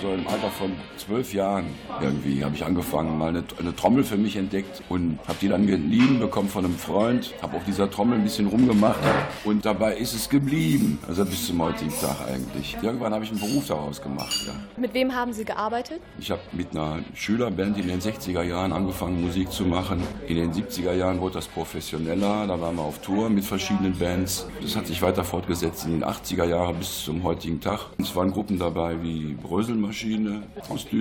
So 0.00 0.12
im 0.12 0.28
Alter 0.28 0.50
von 0.50 0.76
zwölf 1.08 1.32
Jahren 1.32 1.64
irgendwie 2.02 2.44
habe 2.44 2.54
ich 2.54 2.64
angefangen, 2.64 3.16
mal 3.16 3.30
eine, 3.30 3.42
eine 3.58 3.74
Trommel 3.74 4.04
für 4.04 4.18
mich 4.18 4.36
entdeckt 4.36 4.82
und 4.90 5.18
habe 5.26 5.38
die 5.40 5.48
dann 5.48 5.66
geliehen 5.66 6.18
bekommen 6.18 6.50
von 6.50 6.66
einem 6.66 6.74
Freund. 6.74 7.32
Habe 7.40 7.56
auf 7.56 7.64
dieser 7.64 7.90
Trommel 7.90 8.18
ein 8.18 8.24
bisschen 8.24 8.46
rumgemacht 8.46 9.00
und 9.44 9.64
dabei 9.64 9.96
ist 9.96 10.12
es 10.12 10.28
geblieben. 10.28 10.98
Also 11.08 11.24
bis 11.24 11.46
zum 11.46 11.62
heutigen 11.62 11.90
Tag 11.98 12.16
eigentlich. 12.28 12.76
Irgendwann 12.82 13.14
habe 13.14 13.24
ich 13.24 13.30
einen 13.30 13.40
Beruf 13.40 13.66
daraus 13.68 14.02
gemacht. 14.02 14.46
Ja. 14.46 14.52
Mit 14.76 14.92
wem 14.92 15.14
haben 15.14 15.32
Sie 15.32 15.46
gearbeitet? 15.46 16.00
Ich 16.20 16.30
habe 16.30 16.42
mit 16.52 16.72
einer 16.72 16.98
Schülerband 17.14 17.78
in 17.78 17.88
den 17.88 18.00
60er 18.00 18.42
Jahren 18.42 18.72
angefangen, 18.72 19.22
Musik 19.22 19.50
zu 19.50 19.64
machen. 19.64 20.02
In 20.26 20.36
den 20.36 20.52
70er 20.52 20.92
Jahren 20.92 21.20
wurde 21.20 21.34
das 21.34 21.46
professioneller. 21.46 22.46
Da 22.46 22.60
waren 22.60 22.76
wir 22.76 22.82
auf 22.82 22.98
Tour 22.98 23.30
mit 23.30 23.44
verschiedenen 23.44 23.98
Bands. 23.98 24.46
Das 24.60 24.76
hat 24.76 24.86
sich 24.86 25.00
weiter 25.00 25.24
fortgesetzt 25.24 25.86
in 25.86 25.92
den 25.92 26.04
80er 26.04 26.44
Jahren 26.44 26.76
bis 26.76 27.04
zum 27.04 27.22
heutigen 27.22 27.60
Tag. 27.62 27.86
Es 27.98 28.14
waren 28.14 28.30
Gruppen 28.30 28.58
dabei 28.58 29.02
wie 29.02 29.34
Bröselmann 29.42 29.88
Maschine 29.88 30.42
aus 30.68 30.86
Duisburg 30.86 30.97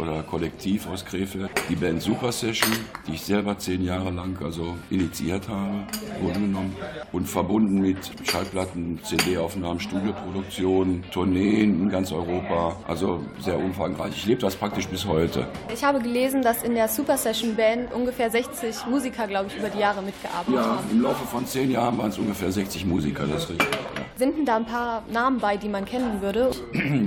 oder 0.00 0.22
Kollektiv 0.22 0.88
aus 0.88 1.04
Krefeld. 1.04 1.50
Die 1.68 1.76
Band 1.76 2.02
Super 2.02 2.32
Session, 2.32 2.72
die 3.06 3.12
ich 3.14 3.22
selber 3.22 3.56
zehn 3.58 3.82
Jahre 3.84 4.10
lang 4.10 4.36
also 4.42 4.74
initiiert 4.90 5.48
habe, 5.48 5.74
wurde 6.20 6.40
genommen 6.40 6.74
und 7.12 7.28
verbunden 7.28 7.80
mit 7.80 7.98
Schallplatten, 8.24 8.98
CD-Aufnahmen, 9.04 9.80
Studioproduktionen, 9.80 11.04
Tourneen 11.12 11.82
in 11.82 11.88
ganz 11.88 12.12
Europa. 12.12 12.76
Also 12.86 13.22
sehr 13.40 13.58
umfangreich. 13.58 14.12
Ich 14.16 14.26
lebe 14.26 14.40
das 14.40 14.56
praktisch 14.56 14.86
bis 14.88 15.06
heute. 15.06 15.46
Ich 15.72 15.84
habe 15.84 16.00
gelesen, 16.00 16.42
dass 16.42 16.62
in 16.62 16.74
der 16.74 16.88
Super 16.88 17.16
Session 17.16 17.54
Band 17.56 17.92
ungefähr 17.92 18.30
60 18.30 18.86
Musiker, 18.90 19.26
glaube 19.26 19.46
ich, 19.48 19.56
über 19.56 19.68
die 19.68 19.78
Jahre 19.78 20.02
mitgearbeitet 20.02 20.54
Ja, 20.54 20.76
haben. 20.76 20.90
im 20.90 21.02
Laufe 21.02 21.24
von 21.26 21.46
zehn 21.46 21.70
Jahren 21.70 21.96
waren 21.98 22.10
es 22.10 22.18
ungefähr 22.18 22.50
60 22.52 22.84
Musiker, 22.86 23.26
das 23.26 23.44
ist 23.44 23.50
richtig. 23.50 23.68
Ja. 23.72 24.02
Sind 24.16 24.36
denn 24.36 24.44
da 24.44 24.56
ein 24.56 24.66
paar 24.66 25.04
Namen 25.12 25.38
bei, 25.38 25.56
die 25.56 25.68
man 25.68 25.84
kennen 25.84 26.20
würde? 26.20 26.50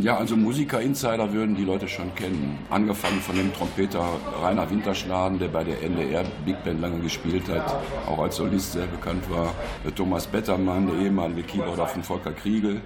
Ja, 0.01 0.17
also 0.17 0.35
Musiker-Insider 0.37 1.33
würden 1.33 1.55
die 1.55 1.65
Leute 1.65 1.87
schon 1.87 2.10
kennen. 2.15 2.57
Angefangen 2.69 3.21
von 3.21 3.35
dem 3.35 3.53
Trompeter 3.53 4.05
Rainer 4.41 4.69
Winterschladen, 4.69 5.39
der 5.39 5.47
bei 5.47 5.63
der 5.63 5.81
NDR 5.81 6.23
Big 6.45 6.63
Band 6.63 6.81
lange 6.81 6.99
gespielt 6.99 7.49
hat, 7.49 7.75
auch 8.07 8.19
als 8.19 8.35
Solist 8.35 8.73
sehr 8.73 8.87
bekannt 8.87 9.23
war. 9.29 9.53
Thomas 9.95 10.27
Bettermann, 10.27 10.87
der 10.87 10.97
ehemalige 10.97 11.43
Keyboarder 11.43 11.87
von 11.87 12.03
Volker 12.03 12.31
Kriegel, 12.31 12.81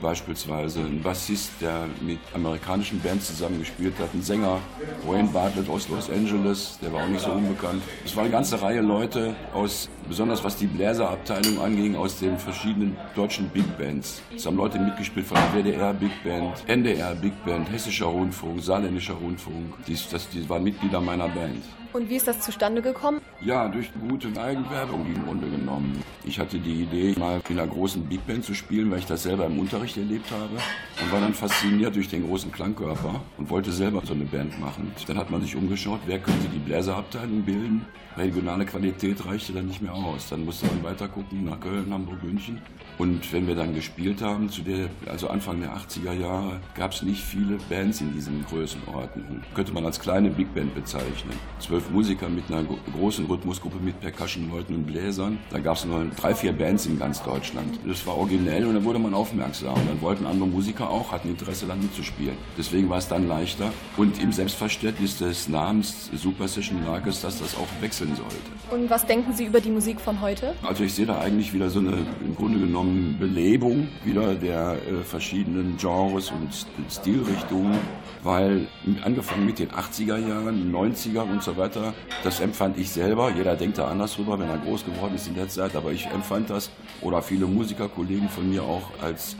beispielsweise. 0.00 0.80
Ein 0.80 1.02
Bassist, 1.02 1.52
der 1.60 1.86
mit 2.00 2.18
amerikanischen 2.34 3.00
Bands 3.00 3.26
zusammen 3.26 3.58
gespielt 3.58 3.94
hat. 3.98 4.08
Ein 4.14 4.22
Sänger, 4.22 4.58
Wayne 5.06 5.28
Bartlett 5.28 5.68
aus 5.68 5.88
Los 5.88 6.10
Angeles, 6.10 6.78
der 6.82 6.92
war 6.92 7.04
auch 7.04 7.08
nicht 7.08 7.20
so 7.22 7.32
unbekannt. 7.32 7.82
Es 8.04 8.14
war 8.16 8.22
eine 8.22 8.32
ganze 8.32 8.60
Reihe 8.60 8.80
Leute 8.80 9.34
aus, 9.52 9.88
besonders 10.08 10.42
was 10.42 10.56
die 10.56 10.66
Bläserabteilung 10.66 11.60
anging, 11.60 11.96
aus 11.96 12.18
den 12.18 12.38
verschiedenen 12.38 12.96
deutschen 13.14 13.48
Big 13.48 13.76
Bands. 13.78 14.22
Es 14.34 14.46
haben 14.46 14.56
Leute 14.56 14.78
mitgespielt 14.78 15.26
von 15.26 15.36
der 15.36 15.62
WDR 15.62 15.92
Big 15.92 16.12
Band, 16.24 16.64
NDR 16.66 17.14
Big 17.14 17.32
Band, 17.44 17.70
Hessischer 17.70 18.06
Rundfunk, 18.06 18.62
Saarländischer 18.64 19.14
Rundfunk. 19.14 19.74
Die, 19.86 19.96
das, 20.10 20.28
die 20.30 20.48
waren 20.48 20.64
Mitglieder 20.64 21.00
meiner 21.00 21.28
Band. 21.28 21.62
Und 21.94 22.10
wie 22.10 22.16
ist 22.16 22.26
das 22.26 22.40
zustande 22.40 22.82
gekommen? 22.82 23.20
Ja, 23.40 23.68
durch 23.68 23.88
gute 24.08 24.26
Eigenwerbung 24.36 25.06
im 25.06 25.24
Grunde 25.24 25.48
genommen. 25.48 26.02
Ich 26.24 26.40
hatte 26.40 26.58
die 26.58 26.82
Idee, 26.82 27.14
mal 27.16 27.40
in 27.48 27.56
einer 27.56 27.70
großen 27.70 28.02
Big 28.06 28.26
Band 28.26 28.44
zu 28.44 28.52
spielen, 28.52 28.90
weil 28.90 28.98
ich 28.98 29.06
das 29.06 29.22
selber 29.22 29.46
im 29.46 29.60
Unterricht 29.60 29.96
erlebt 29.96 30.28
habe. 30.32 30.56
Und 31.00 31.12
war 31.12 31.20
dann 31.20 31.34
fasziniert 31.34 31.94
durch 31.94 32.08
den 32.08 32.26
großen 32.26 32.50
Klangkörper 32.50 33.20
und 33.38 33.48
wollte 33.48 33.70
selber 33.70 34.02
so 34.04 34.12
eine 34.12 34.24
Band 34.24 34.58
machen. 34.58 34.92
Dann 35.06 35.18
hat 35.18 35.30
man 35.30 35.40
sich 35.40 35.54
umgeschaut, 35.54 36.00
wer 36.06 36.18
könnte 36.18 36.48
die 36.48 36.58
Bläserabteilung 36.58 37.42
bilden. 37.42 37.86
Regionale 38.16 38.64
Qualität 38.64 39.24
reichte 39.26 39.52
dann 39.52 39.66
nicht 39.66 39.82
mehr 39.82 39.92
aus. 39.92 40.28
Dann 40.28 40.44
musste 40.44 40.66
man 40.66 40.82
weiter 40.84 41.08
gucken 41.08 41.44
nach 41.44 41.60
Köln, 41.60 41.92
Hamburg, 41.92 42.22
München. 42.22 42.60
Und 42.96 43.32
wenn 43.32 43.46
wir 43.48 43.56
dann 43.56 43.74
gespielt 43.74 44.22
haben, 44.22 44.48
zu 44.48 44.62
der, 44.62 44.88
also 45.06 45.28
Anfang 45.28 45.60
der 45.60 45.76
80er 45.76 46.12
Jahre, 46.12 46.60
gab 46.76 46.92
es 46.92 47.02
nicht 47.02 47.22
viele 47.22 47.58
Bands 47.68 48.00
in 48.00 48.12
diesen 48.12 48.44
Größenordnungen. 48.46 49.42
Könnte 49.54 49.72
man 49.72 49.84
als 49.84 49.98
kleine 49.98 50.30
Big 50.30 50.54
Band 50.54 50.74
bezeichnen. 50.76 51.36
Zwölf 51.58 51.83
Musiker 51.90 52.28
mit 52.28 52.44
einer 52.48 52.62
gro- 52.64 52.78
großen 52.98 53.26
Rhythmusgruppe 53.26 53.78
mit 53.82 54.00
Percussion-Leuten 54.00 54.74
und 54.74 54.84
Bläsern. 54.86 55.38
Da 55.50 55.58
gab 55.58 55.76
es 55.76 55.84
nur 55.84 56.04
drei, 56.16 56.34
vier 56.34 56.52
Bands 56.52 56.86
in 56.86 56.98
ganz 56.98 57.22
Deutschland. 57.22 57.78
Das 57.86 58.06
war 58.06 58.16
originell 58.16 58.66
und 58.66 58.74
dann 58.74 58.84
wurde 58.84 58.98
man 58.98 59.14
aufmerksam. 59.14 59.74
Dann 59.88 60.00
wollten 60.00 60.26
andere 60.26 60.48
Musiker 60.48 60.88
auch, 60.90 61.12
hatten 61.12 61.28
Interesse 61.28 61.66
dann 61.66 61.80
mitzuspielen. 61.80 62.36
Deswegen 62.58 62.88
war 62.88 62.98
es 62.98 63.08
dann 63.08 63.28
leichter. 63.28 63.72
Und 63.96 64.22
im 64.22 64.32
Selbstverständnis 64.32 65.18
des 65.18 65.48
Namens 65.48 66.10
Super 66.14 66.48
Session 66.48 66.84
lag 66.84 67.06
es, 67.06 67.20
dass 67.20 67.38
das 67.40 67.54
auch 67.56 67.68
wechseln 67.80 68.14
sollte. 68.16 68.34
Und 68.70 68.88
was 68.90 69.06
denken 69.06 69.32
Sie 69.32 69.44
über 69.46 69.60
die 69.60 69.70
Musik 69.70 70.00
von 70.00 70.20
heute? 70.20 70.54
Also 70.62 70.84
ich 70.84 70.94
sehe 70.94 71.06
da 71.06 71.18
eigentlich 71.20 71.52
wieder 71.52 71.70
so 71.70 71.78
eine 71.80 71.98
im 72.24 72.34
Grunde 72.34 72.58
genommen 72.58 73.16
Belebung 73.18 73.88
wieder 74.04 74.34
der 74.34 74.72
äh, 74.88 75.02
verschiedenen 75.04 75.76
Genres 75.76 76.30
und 76.30 76.52
St- 76.52 76.66
Stilrichtungen, 76.90 77.78
weil 78.22 78.66
angefangen 79.04 79.46
mit 79.46 79.58
den 79.58 79.68
80er 79.70 80.16
Jahren, 80.16 80.72
90er 80.74 81.22
und 81.22 81.42
so 81.42 81.56
weiter, 81.56 81.73
das 82.22 82.40
empfand 82.40 82.78
ich 82.78 82.90
selber. 82.90 83.30
Jeder 83.30 83.56
denkt 83.56 83.78
da 83.78 83.88
anders 83.88 84.14
drüber, 84.14 84.38
wenn 84.38 84.48
er 84.48 84.58
groß 84.58 84.84
geworden 84.84 85.14
ist 85.14 85.26
in 85.26 85.34
der 85.34 85.48
Zeit, 85.48 85.74
aber 85.76 85.92
ich 85.92 86.06
empfand 86.06 86.50
das 86.50 86.70
oder 87.00 87.22
viele 87.22 87.46
Musikerkollegen 87.46 88.28
von 88.28 88.48
mir 88.48 88.62
auch 88.62 88.90
als 89.02 89.36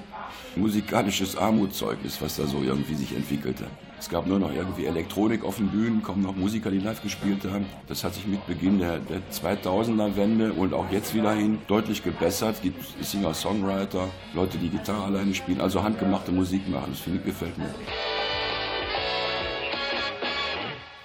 musikalisches 0.57 1.37
Armutszeugnis, 1.37 2.21
was 2.21 2.37
da 2.37 2.47
so 2.47 2.63
irgendwie 2.63 2.95
sich 2.95 3.15
entwickelte. 3.15 3.65
Es 3.99 4.09
gab 4.09 4.27
nur 4.27 4.39
noch 4.39 4.53
irgendwie 4.53 4.85
Elektronik 4.85 5.45
auf 5.45 5.57
den 5.57 5.69
Bühnen, 5.69 6.03
kaum 6.03 6.21
noch 6.21 6.37
Musiker, 6.37 6.71
die 6.71 6.79
live 6.79 7.03
gespielt 7.03 7.45
haben. 7.51 7.65
Das 7.87 8.05
hat 8.05 8.15
sich 8.15 8.27
mit 8.27 8.47
Beginn 8.47 8.79
der, 8.79 8.99
der 8.99 9.23
2000er-Wende 9.33 10.53
und 10.53 10.75
auch 10.75 10.91
jetzt 10.91 11.15
wieder 11.15 11.33
hin 11.33 11.59
deutlich 11.69 12.05
gebessert. 12.05 12.57
Es 12.57 12.61
gibt 12.63 12.85
Singer-Songwriter, 13.03 14.09
Leute, 14.35 14.59
die 14.59 14.69
Gitarre 14.69 15.05
alleine 15.05 15.35
spielen, 15.35 15.61
also 15.61 15.83
handgemachte 15.83 16.33
Musik 16.33 16.69
machen. 16.69 16.89
Das 16.91 17.01
finde 17.01 17.21
ich 17.21 17.25
gefällt 17.25 17.57
mir. 17.57 17.75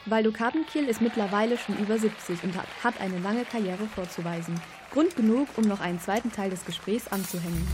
Waldo 0.10 0.32
Kartenkiel 0.32 0.88
ist 0.88 1.02
mittlerweile 1.02 1.58
schon 1.58 1.78
über 1.78 1.98
70 1.98 2.44
und 2.44 2.56
hat, 2.58 2.68
hat 2.84 3.00
eine 3.02 3.20
lange 3.20 3.46
Karriere 3.46 3.86
vorzuweisen. 3.94 4.60
Grund 4.92 5.16
genug, 5.16 5.48
um 5.56 5.66
noch 5.66 5.82
einen 5.82 6.00
zweiten 6.00 6.32
Teil 6.32 6.50
des 6.50 6.66
Gesprächs 6.66 7.08
anzuhängen. 7.08 7.68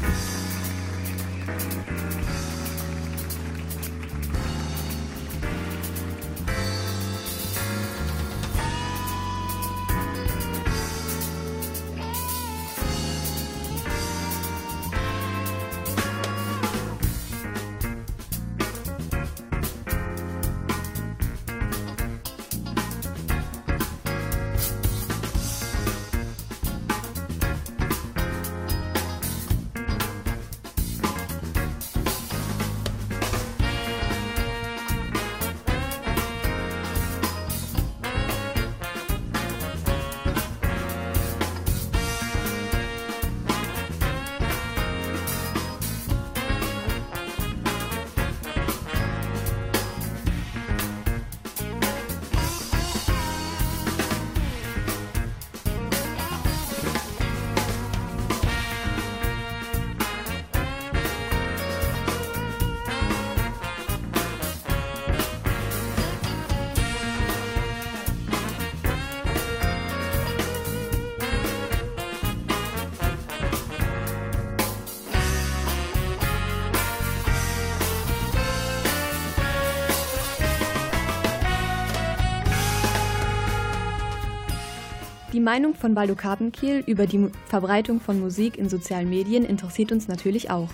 Meinung 85.46 85.76
von 85.76 85.96
Waldo 85.96 86.16
Kartenkiel 86.16 86.84
über 86.88 87.06
die 87.06 87.30
Verbreitung 87.46 88.02
von 88.02 88.20
Musik 88.20 88.58
in 88.58 88.68
sozialen 88.68 89.10
Medien 89.10 89.46
interessiert 89.46 89.92
uns 89.92 90.08
natürlich 90.08 90.50
auch. 90.50 90.70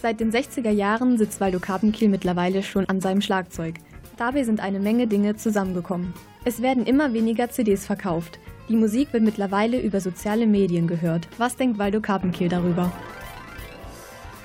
Seit 0.00 0.20
den 0.20 0.30
60er 0.30 0.70
Jahren 0.70 1.16
sitzt 1.16 1.40
Waldo 1.40 1.58
Kartenkiel 1.58 2.10
mittlerweile 2.10 2.62
schon 2.62 2.84
an 2.84 3.00
seinem 3.00 3.22
Schlagzeug. 3.22 3.76
Dabei 4.18 4.44
sind 4.44 4.60
eine 4.60 4.78
Menge 4.78 5.06
Dinge 5.06 5.36
zusammengekommen. 5.36 6.12
Es 6.44 6.60
werden 6.60 6.84
immer 6.84 7.14
weniger 7.14 7.48
CDs 7.48 7.86
verkauft. 7.86 8.38
Die 8.68 8.76
Musik 8.76 9.12
wird 9.14 9.22
mittlerweile 9.22 9.80
über 9.80 10.00
soziale 10.00 10.46
Medien 10.46 10.86
gehört. 10.86 11.26
Was 11.38 11.56
denkt 11.56 11.78
Waldo 11.78 12.00
Kartenkiel 12.00 12.50
darüber? 12.50 12.92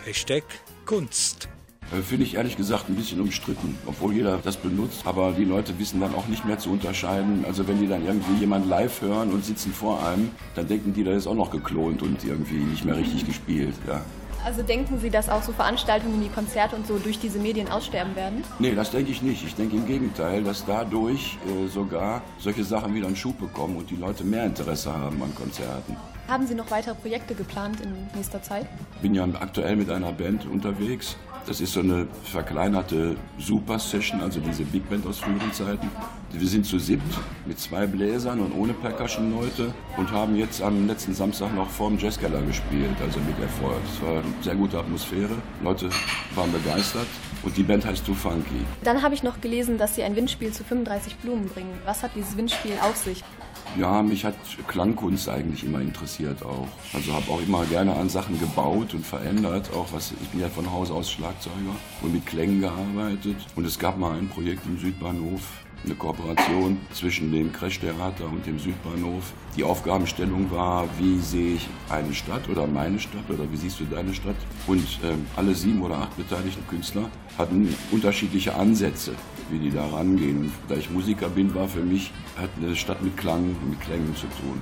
Hashtag 0.06 0.44
Kunst. 0.86 1.50
Äh, 1.92 2.02
Finde 2.02 2.26
ich 2.26 2.36
ehrlich 2.36 2.58
gesagt 2.58 2.90
ein 2.90 2.96
bisschen 2.96 3.20
umstritten, 3.22 3.78
obwohl 3.86 4.14
jeder 4.14 4.38
das 4.38 4.58
benutzt. 4.58 5.02
Aber 5.06 5.32
die 5.32 5.46
Leute 5.46 5.78
wissen 5.80 6.00
dann 6.00 6.16
auch 6.16 6.28
nicht 6.28 6.46
mehr 6.46 6.58
zu 6.58 6.72
unterscheiden. 6.72 7.46
Also 7.48 7.68
wenn 7.68 7.80
die 7.80 7.88
dann 7.88 8.06
irgendwie 8.06 8.40
jemand 8.40 8.68
live 8.68 9.02
hören 9.02 9.32
und 9.32 9.46
sitzen 9.46 9.74
vor 9.74 10.06
einem, 10.06 10.32
dann 10.56 10.68
denken 10.68 10.94
die, 10.94 11.04
das 11.04 11.18
ist 11.18 11.28
auch 11.28 11.36
noch 11.36 11.52
geklont 11.52 12.02
und 12.02 12.24
irgendwie 12.24 12.56
nicht 12.56 12.86
mehr 12.86 12.98
richtig 12.98 13.26
gespielt. 13.26 13.76
Ja. 13.88 14.02
Also 14.46 14.62
denken 14.62 15.00
Sie, 15.00 15.10
dass 15.10 15.28
auch 15.28 15.42
so 15.42 15.52
Veranstaltungen 15.54 16.24
wie 16.24 16.30
Konzerte 16.30 16.76
und 16.76 16.86
so 16.86 17.00
durch 17.00 17.18
diese 17.18 17.40
Medien 17.40 17.68
aussterben 17.68 18.16
werden? 18.16 18.44
Nee, 18.60 18.76
das 18.76 18.92
denke 18.92 19.10
ich 19.10 19.24
nicht. 19.24 19.44
Ich 19.44 19.56
denke 19.56 19.76
im 19.76 19.88
Gegenteil, 19.88 20.44
dass 20.44 20.64
dadurch 20.66 21.40
äh, 21.48 21.68
sogar 21.68 22.22
solche 22.38 22.64
Sachen 22.64 22.94
wieder 22.94 23.08
einen 23.08 23.16
Schub 23.16 23.40
bekommen 23.40 23.76
und 23.76 23.90
die 23.90 23.96
Leute 23.96 24.24
mehr 24.24 24.46
Interesse 24.46 24.94
haben 24.94 25.22
an 25.24 25.34
Konzerten. 25.34 25.98
Haben 26.28 26.46
Sie 26.46 26.54
noch 26.54 26.70
weitere 26.70 26.94
Projekte 26.94 27.34
geplant 27.34 27.82
in 27.82 27.92
nächster 28.16 28.42
Zeit? 28.44 28.68
bin 29.02 29.16
ja 29.16 29.28
aktuell 29.40 29.76
mit 29.76 29.90
einer 29.90 30.12
Band 30.12 30.46
unterwegs 30.46 31.18
Das 31.48 31.62
ist 31.62 31.74
so 31.74 31.82
eine 31.82 32.08
verkleinerte 32.24 33.16
Super-Session, 33.38 34.20
also 34.22 34.40
diese 34.40 34.64
Big 34.64 34.90
Band 34.90 35.06
aus 35.06 35.20
früheren 35.20 35.54
Zeiten. 35.54 35.88
Wir 36.32 36.48
sind 36.48 36.66
zu 36.66 36.80
siebt 36.80 37.04
mit 37.46 37.60
zwei 37.60 37.86
Bläsern 37.86 38.40
und 38.40 38.52
ohne 38.54 38.74
Percussion-Leute 38.74 39.72
und 39.96 40.12
haben 40.12 40.36
jetzt 40.36 40.62
am 40.64 40.88
letzten 40.88 41.14
Samstag 41.14 41.54
noch 41.54 41.70
vorm 41.70 42.00
Jazzkeller 42.00 42.42
gespielt, 42.42 42.96
also 43.00 43.20
mit 43.20 43.40
Erfolg. 43.40 43.78
Es 43.94 44.02
war 44.02 44.24
eine 44.24 44.34
sehr 44.42 44.56
gute 44.56 44.80
Atmosphäre, 44.80 45.36
Leute 45.64 45.90
waren 46.34 46.52
begeistert 46.52 47.08
und 47.44 47.56
die 47.56 47.64
Band 47.64 47.86
heißt 47.86 48.04
Too 48.04 48.16
Funky. 48.16 48.66
Dann 48.84 49.04
habe 49.04 49.14
ich 49.14 49.22
noch 49.22 49.40
gelesen, 49.40 49.78
dass 49.78 49.94
Sie 49.94 50.02
ein 50.02 50.16
Windspiel 50.16 50.52
zu 50.52 50.64
35 50.64 51.18
Blumen 51.18 51.48
bringen. 51.48 51.78
Was 51.86 52.02
hat 52.02 52.12
dieses 52.16 52.36
Windspiel 52.36 52.74
auf 52.82 52.96
sich? 52.96 53.24
Ja, 53.78 54.02
mich 54.02 54.24
hat 54.24 54.36
Klangkunst 54.68 55.28
eigentlich 55.28 55.66
immer 55.66 55.82
interessiert 55.82 56.44
auch. 56.44 56.68
Also 56.94 57.14
habe 57.14 57.30
auch 57.30 57.42
immer 57.42 57.66
gerne 57.66 57.94
an 57.94 58.08
Sachen 58.08 58.40
gebaut 58.40 58.94
und 58.94 59.06
verändert. 59.06 59.70
Auch 59.74 59.88
was 59.92 60.14
ich 60.22 60.30
bin 60.30 60.40
ja 60.40 60.48
von 60.48 60.72
Haus 60.72 60.92
aus 60.92 61.12
Schlagzeuger 61.12 61.76
und 62.02 62.14
mit 62.14 62.26
Klängen 62.26 62.62
gearbeitet. 62.62 63.36
Und 63.56 63.66
es 63.66 63.78
gab 63.78 63.98
mal 63.98 64.18
ein 64.18 64.30
Projekt 64.30 64.66
im 64.66 64.80
Südbahnhof, 64.80 65.42
eine 65.84 65.96
Kooperation 65.96 66.80
zwischen 66.94 67.34
dem 67.34 67.52
Crash-Theater 67.52 68.26
und 68.26 68.46
dem 68.46 68.60
Südbahnhof. 68.60 69.34
Die 69.58 69.64
Aufgabenstellung 69.64 70.50
war, 70.52 70.88
wie 70.98 71.20
sehe 71.20 71.56
ich 71.56 71.68
eine 71.90 72.14
Stadt 72.14 72.48
oder 72.48 72.66
meine 72.68 73.00
Stadt 73.00 73.30
oder 73.30 73.52
wie 73.52 73.58
siehst 73.58 73.82
du 73.82 73.84
deine 73.86 74.14
Stadt? 74.14 74.38
Und 74.68 74.88
ähm, 75.04 75.26
alle 75.36 75.54
sieben 75.54 75.82
oder 75.82 75.98
acht 75.98 76.16
beteiligten 76.16 76.66
Künstler 76.68 77.10
hatten 77.38 77.76
unterschiedliche 77.92 78.56
Ansätze, 78.56 79.14
wie 79.50 79.60
die 79.60 79.72
da 79.72 79.86
rangehen. 79.88 80.40
Und 80.40 80.52
da 80.68 80.76
ich 80.76 80.90
Musiker 80.90 81.30
bin, 81.30 81.54
war 81.54 81.68
für 81.68 81.84
mich, 81.84 82.12
hat 82.38 82.50
eine 82.58 82.76
Stadt 82.76 83.02
mit 83.04 83.18
Klang, 83.18 83.56
mit 83.70 83.80
Klängen 83.82 84.16
zu 84.16 84.28
tun. 84.28 84.62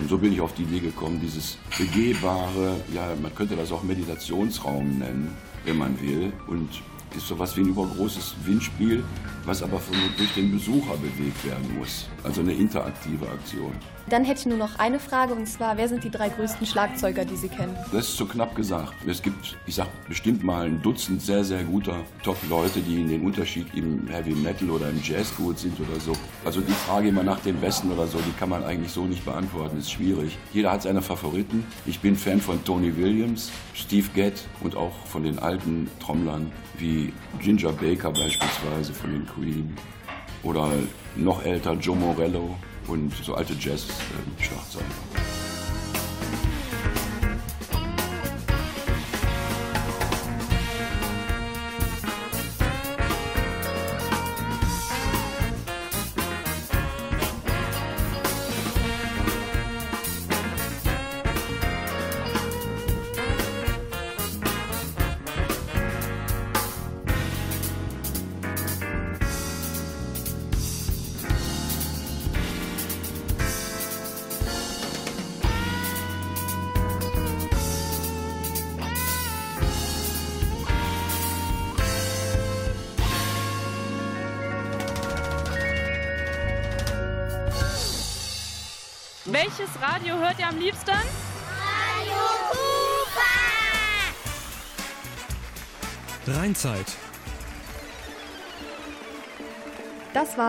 Und 0.00 0.08
so 0.08 0.16
bin 0.18 0.32
ich 0.32 0.40
auf 0.40 0.54
die 0.54 0.62
Idee 0.62 0.80
gekommen, 0.80 1.20
dieses 1.20 1.58
begehbare, 1.76 2.76
ja, 2.94 3.14
man 3.20 3.34
könnte 3.34 3.56
das 3.56 3.70
auch 3.70 3.82
Meditationsraum 3.82 4.98
nennen, 4.98 5.36
wenn 5.64 5.76
man 5.76 6.00
will. 6.00 6.32
Und 6.46 6.68
ist 7.16 7.26
sowas 7.26 7.56
wie 7.56 7.62
ein 7.62 7.68
übergroßes 7.68 8.36
Windspiel, 8.44 9.02
was 9.44 9.62
aber 9.62 9.78
von, 9.78 9.96
durch 10.16 10.32
den 10.34 10.52
Besucher 10.52 10.96
bewegt 10.96 11.44
werden 11.44 11.78
muss. 11.78 12.08
Also 12.22 12.40
eine 12.40 12.52
interaktive 12.52 13.28
Aktion. 13.28 13.72
Dann 14.10 14.24
hätte 14.24 14.40
ich 14.40 14.46
nur 14.46 14.58
noch 14.58 14.76
eine 14.80 14.98
Frage 14.98 15.34
und 15.34 15.46
zwar, 15.46 15.76
wer 15.76 15.88
sind 15.88 16.02
die 16.02 16.10
drei 16.10 16.30
größten 16.30 16.66
Schlagzeuger, 16.66 17.24
die 17.24 17.36
Sie 17.36 17.48
kennen? 17.48 17.76
Das 17.92 18.08
ist 18.08 18.16
zu 18.16 18.26
knapp 18.26 18.56
gesagt. 18.56 18.92
Es 19.06 19.22
gibt, 19.22 19.56
ich 19.66 19.76
sag 19.76 19.86
bestimmt 20.08 20.42
mal 20.42 20.66
ein 20.66 20.82
Dutzend 20.82 21.22
sehr, 21.22 21.44
sehr 21.44 21.62
guter 21.62 22.00
Top-Leute, 22.24 22.80
die 22.80 23.02
in 23.02 23.08
den 23.08 23.24
Unterschied 23.24 23.72
im 23.74 24.08
Heavy 24.08 24.34
Metal 24.34 24.68
oder 24.68 24.90
im 24.90 25.00
Jazz 25.00 25.32
gut 25.36 25.60
sind 25.60 25.78
oder 25.78 26.00
so. 26.00 26.12
Also 26.44 26.60
die 26.60 26.72
Frage 26.72 27.10
immer 27.10 27.22
nach 27.22 27.38
dem 27.38 27.60
Besten 27.60 27.92
oder 27.92 28.08
so, 28.08 28.18
die 28.18 28.32
kann 28.32 28.48
man 28.48 28.64
eigentlich 28.64 28.90
so 28.90 29.04
nicht 29.04 29.24
beantworten, 29.24 29.78
ist 29.78 29.92
schwierig. 29.92 30.36
Jeder 30.52 30.72
hat 30.72 30.82
seine 30.82 31.02
Favoriten. 31.02 31.64
Ich 31.86 32.00
bin 32.00 32.16
Fan 32.16 32.40
von 32.40 32.64
Tony 32.64 32.96
Williams, 32.96 33.52
Steve 33.74 34.08
Gadd 34.16 34.42
und 34.60 34.74
auch 34.74 35.06
von 35.06 35.22
den 35.22 35.38
alten 35.38 35.88
Trommlern 36.00 36.50
wie 36.78 37.12
Ginger 37.38 37.70
Baker 37.70 38.10
beispielsweise 38.10 38.92
von 38.92 39.12
den 39.12 39.26
Queen 39.28 39.76
oder 40.42 40.68
noch 41.14 41.44
älter 41.44 41.74
Joe 41.74 41.94
Morello 41.94 42.56
und 42.90 43.12
so 43.24 43.34
alte 43.34 43.54
Jazz-Schlagzeuger. 43.54 44.84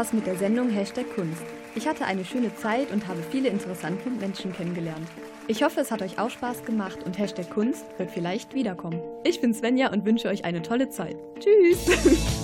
War's 0.01 0.13
mit 0.13 0.25
der 0.25 0.35
Sendung 0.35 0.71
Hashtag 0.71 1.05
Kunst. 1.13 1.43
Ich 1.75 1.87
hatte 1.87 2.05
eine 2.05 2.25
schöne 2.25 2.55
Zeit 2.55 2.91
und 2.91 3.07
habe 3.07 3.21
viele 3.29 3.49
interessante 3.49 4.09
Menschen 4.09 4.51
kennengelernt. 4.51 5.07
Ich 5.47 5.61
hoffe, 5.61 5.79
es 5.79 5.91
hat 5.91 6.01
euch 6.01 6.17
auch 6.17 6.31
Spaß 6.31 6.65
gemacht 6.65 7.03
und 7.05 7.19
Hashtag 7.19 7.51
Kunst 7.51 7.85
wird 7.99 8.09
vielleicht 8.09 8.55
wiederkommen. 8.55 8.99
Ich 9.23 9.41
bin 9.41 9.53
Svenja 9.53 9.91
und 9.93 10.03
wünsche 10.03 10.27
euch 10.29 10.43
eine 10.43 10.63
tolle 10.63 10.89
Zeit. 10.89 11.17
Tschüss! 11.39 12.39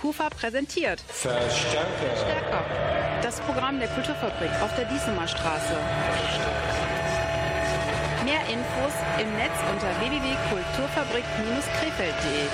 Kufa 0.00 0.30
präsentiert 0.30 1.00
Verstärker. 1.08 2.16
Stärker. 2.16 2.64
Das 3.22 3.38
Programm 3.40 3.78
der 3.78 3.88
Kulturfabrik 3.88 4.50
auf 4.62 4.74
der 4.74 4.86
Diesemer 4.86 5.28
Straße. 5.28 5.74
Mehr 8.24 8.40
Infos 8.50 8.94
im 9.20 9.28
Netz 9.36 9.52
unter 9.70 9.90
www.kulturfabrik-krefeld.de. 10.00 12.48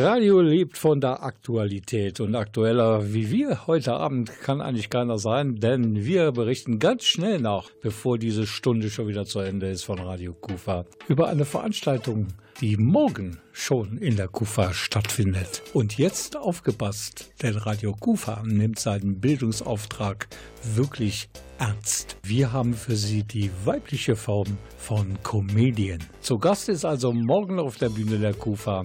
Radio 0.00 0.40
lebt 0.40 0.78
von 0.78 1.00
der 1.00 1.24
Aktualität 1.24 2.20
und 2.20 2.36
aktueller 2.36 3.12
wie 3.12 3.32
wir 3.32 3.66
heute 3.66 3.94
Abend 3.94 4.30
kann 4.42 4.60
eigentlich 4.60 4.90
keiner 4.90 5.18
sein, 5.18 5.56
denn 5.56 6.04
wir 6.04 6.30
berichten 6.30 6.78
ganz 6.78 7.02
schnell 7.02 7.40
nach, 7.40 7.68
bevor 7.82 8.16
diese 8.16 8.46
Stunde 8.46 8.90
schon 8.90 9.08
wieder 9.08 9.26
zu 9.26 9.40
Ende 9.40 9.70
ist 9.70 9.82
von 9.82 9.98
Radio 9.98 10.34
Kufa, 10.34 10.84
über 11.08 11.28
eine 11.28 11.44
Veranstaltung, 11.44 12.28
die 12.60 12.76
morgen 12.76 13.38
schon 13.52 13.98
in 13.98 14.16
der 14.16 14.28
Kufa 14.28 14.72
stattfindet. 14.72 15.62
Und 15.72 15.98
jetzt 15.98 16.36
aufgepasst, 16.36 17.32
denn 17.42 17.56
Radio 17.56 17.92
Kufa 17.92 18.42
nimmt 18.44 18.78
seinen 18.78 19.20
Bildungsauftrag 19.20 20.28
wirklich 20.74 21.28
ernst. 21.58 22.16
Wir 22.22 22.52
haben 22.52 22.74
für 22.74 22.96
Sie 22.96 23.24
die 23.24 23.50
weibliche 23.64 24.16
Form 24.16 24.56
von 24.76 25.18
Comedian. 25.22 26.00
Zu 26.20 26.36
Gast 26.36 26.68
ist 26.68 26.84
also 26.84 27.12
morgen 27.12 27.58
auf 27.58 27.76
der 27.76 27.88
Bühne 27.88 28.18
der 28.18 28.34
Kufa 28.34 28.84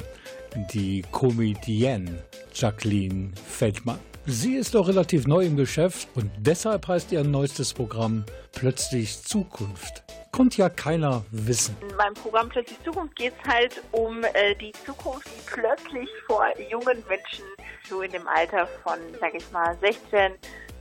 die 0.73 1.03
Comedienne 1.11 2.23
Jacqueline 2.53 3.31
Feldmann. 3.45 3.99
Sie 4.25 4.55
ist 4.55 4.75
doch 4.75 4.87
relativ 4.87 5.25
neu 5.27 5.45
im 5.45 5.55
Geschäft 5.55 6.07
und 6.15 6.29
deshalb 6.37 6.87
heißt 6.87 7.11
ihr 7.11 7.23
neuestes 7.23 7.73
Programm 7.73 8.25
Plötzlich 8.51 9.23
Zukunft. 9.23 10.03
Konnte 10.31 10.57
ja 10.59 10.69
keiner 10.69 11.25
wissen. 11.31 11.75
In 11.81 11.95
meinem 11.95 12.13
Programm 12.13 12.49
Plötzlich 12.49 12.77
Zukunft 12.83 13.15
geht 13.15 13.33
es 13.41 13.49
halt 13.49 13.81
um 13.91 14.23
äh, 14.23 14.55
die 14.55 14.71
Zukunft, 14.85 15.25
die 15.25 15.41
plötzlich 15.45 16.09
vor 16.27 16.45
jungen 16.69 17.03
Menschen 17.07 17.45
so 17.87 18.01
in 18.01 18.11
dem 18.11 18.27
Alter 18.27 18.67
von, 18.83 18.99
sag 19.19 19.33
ich 19.33 19.49
mal, 19.51 19.77
16 19.81 20.33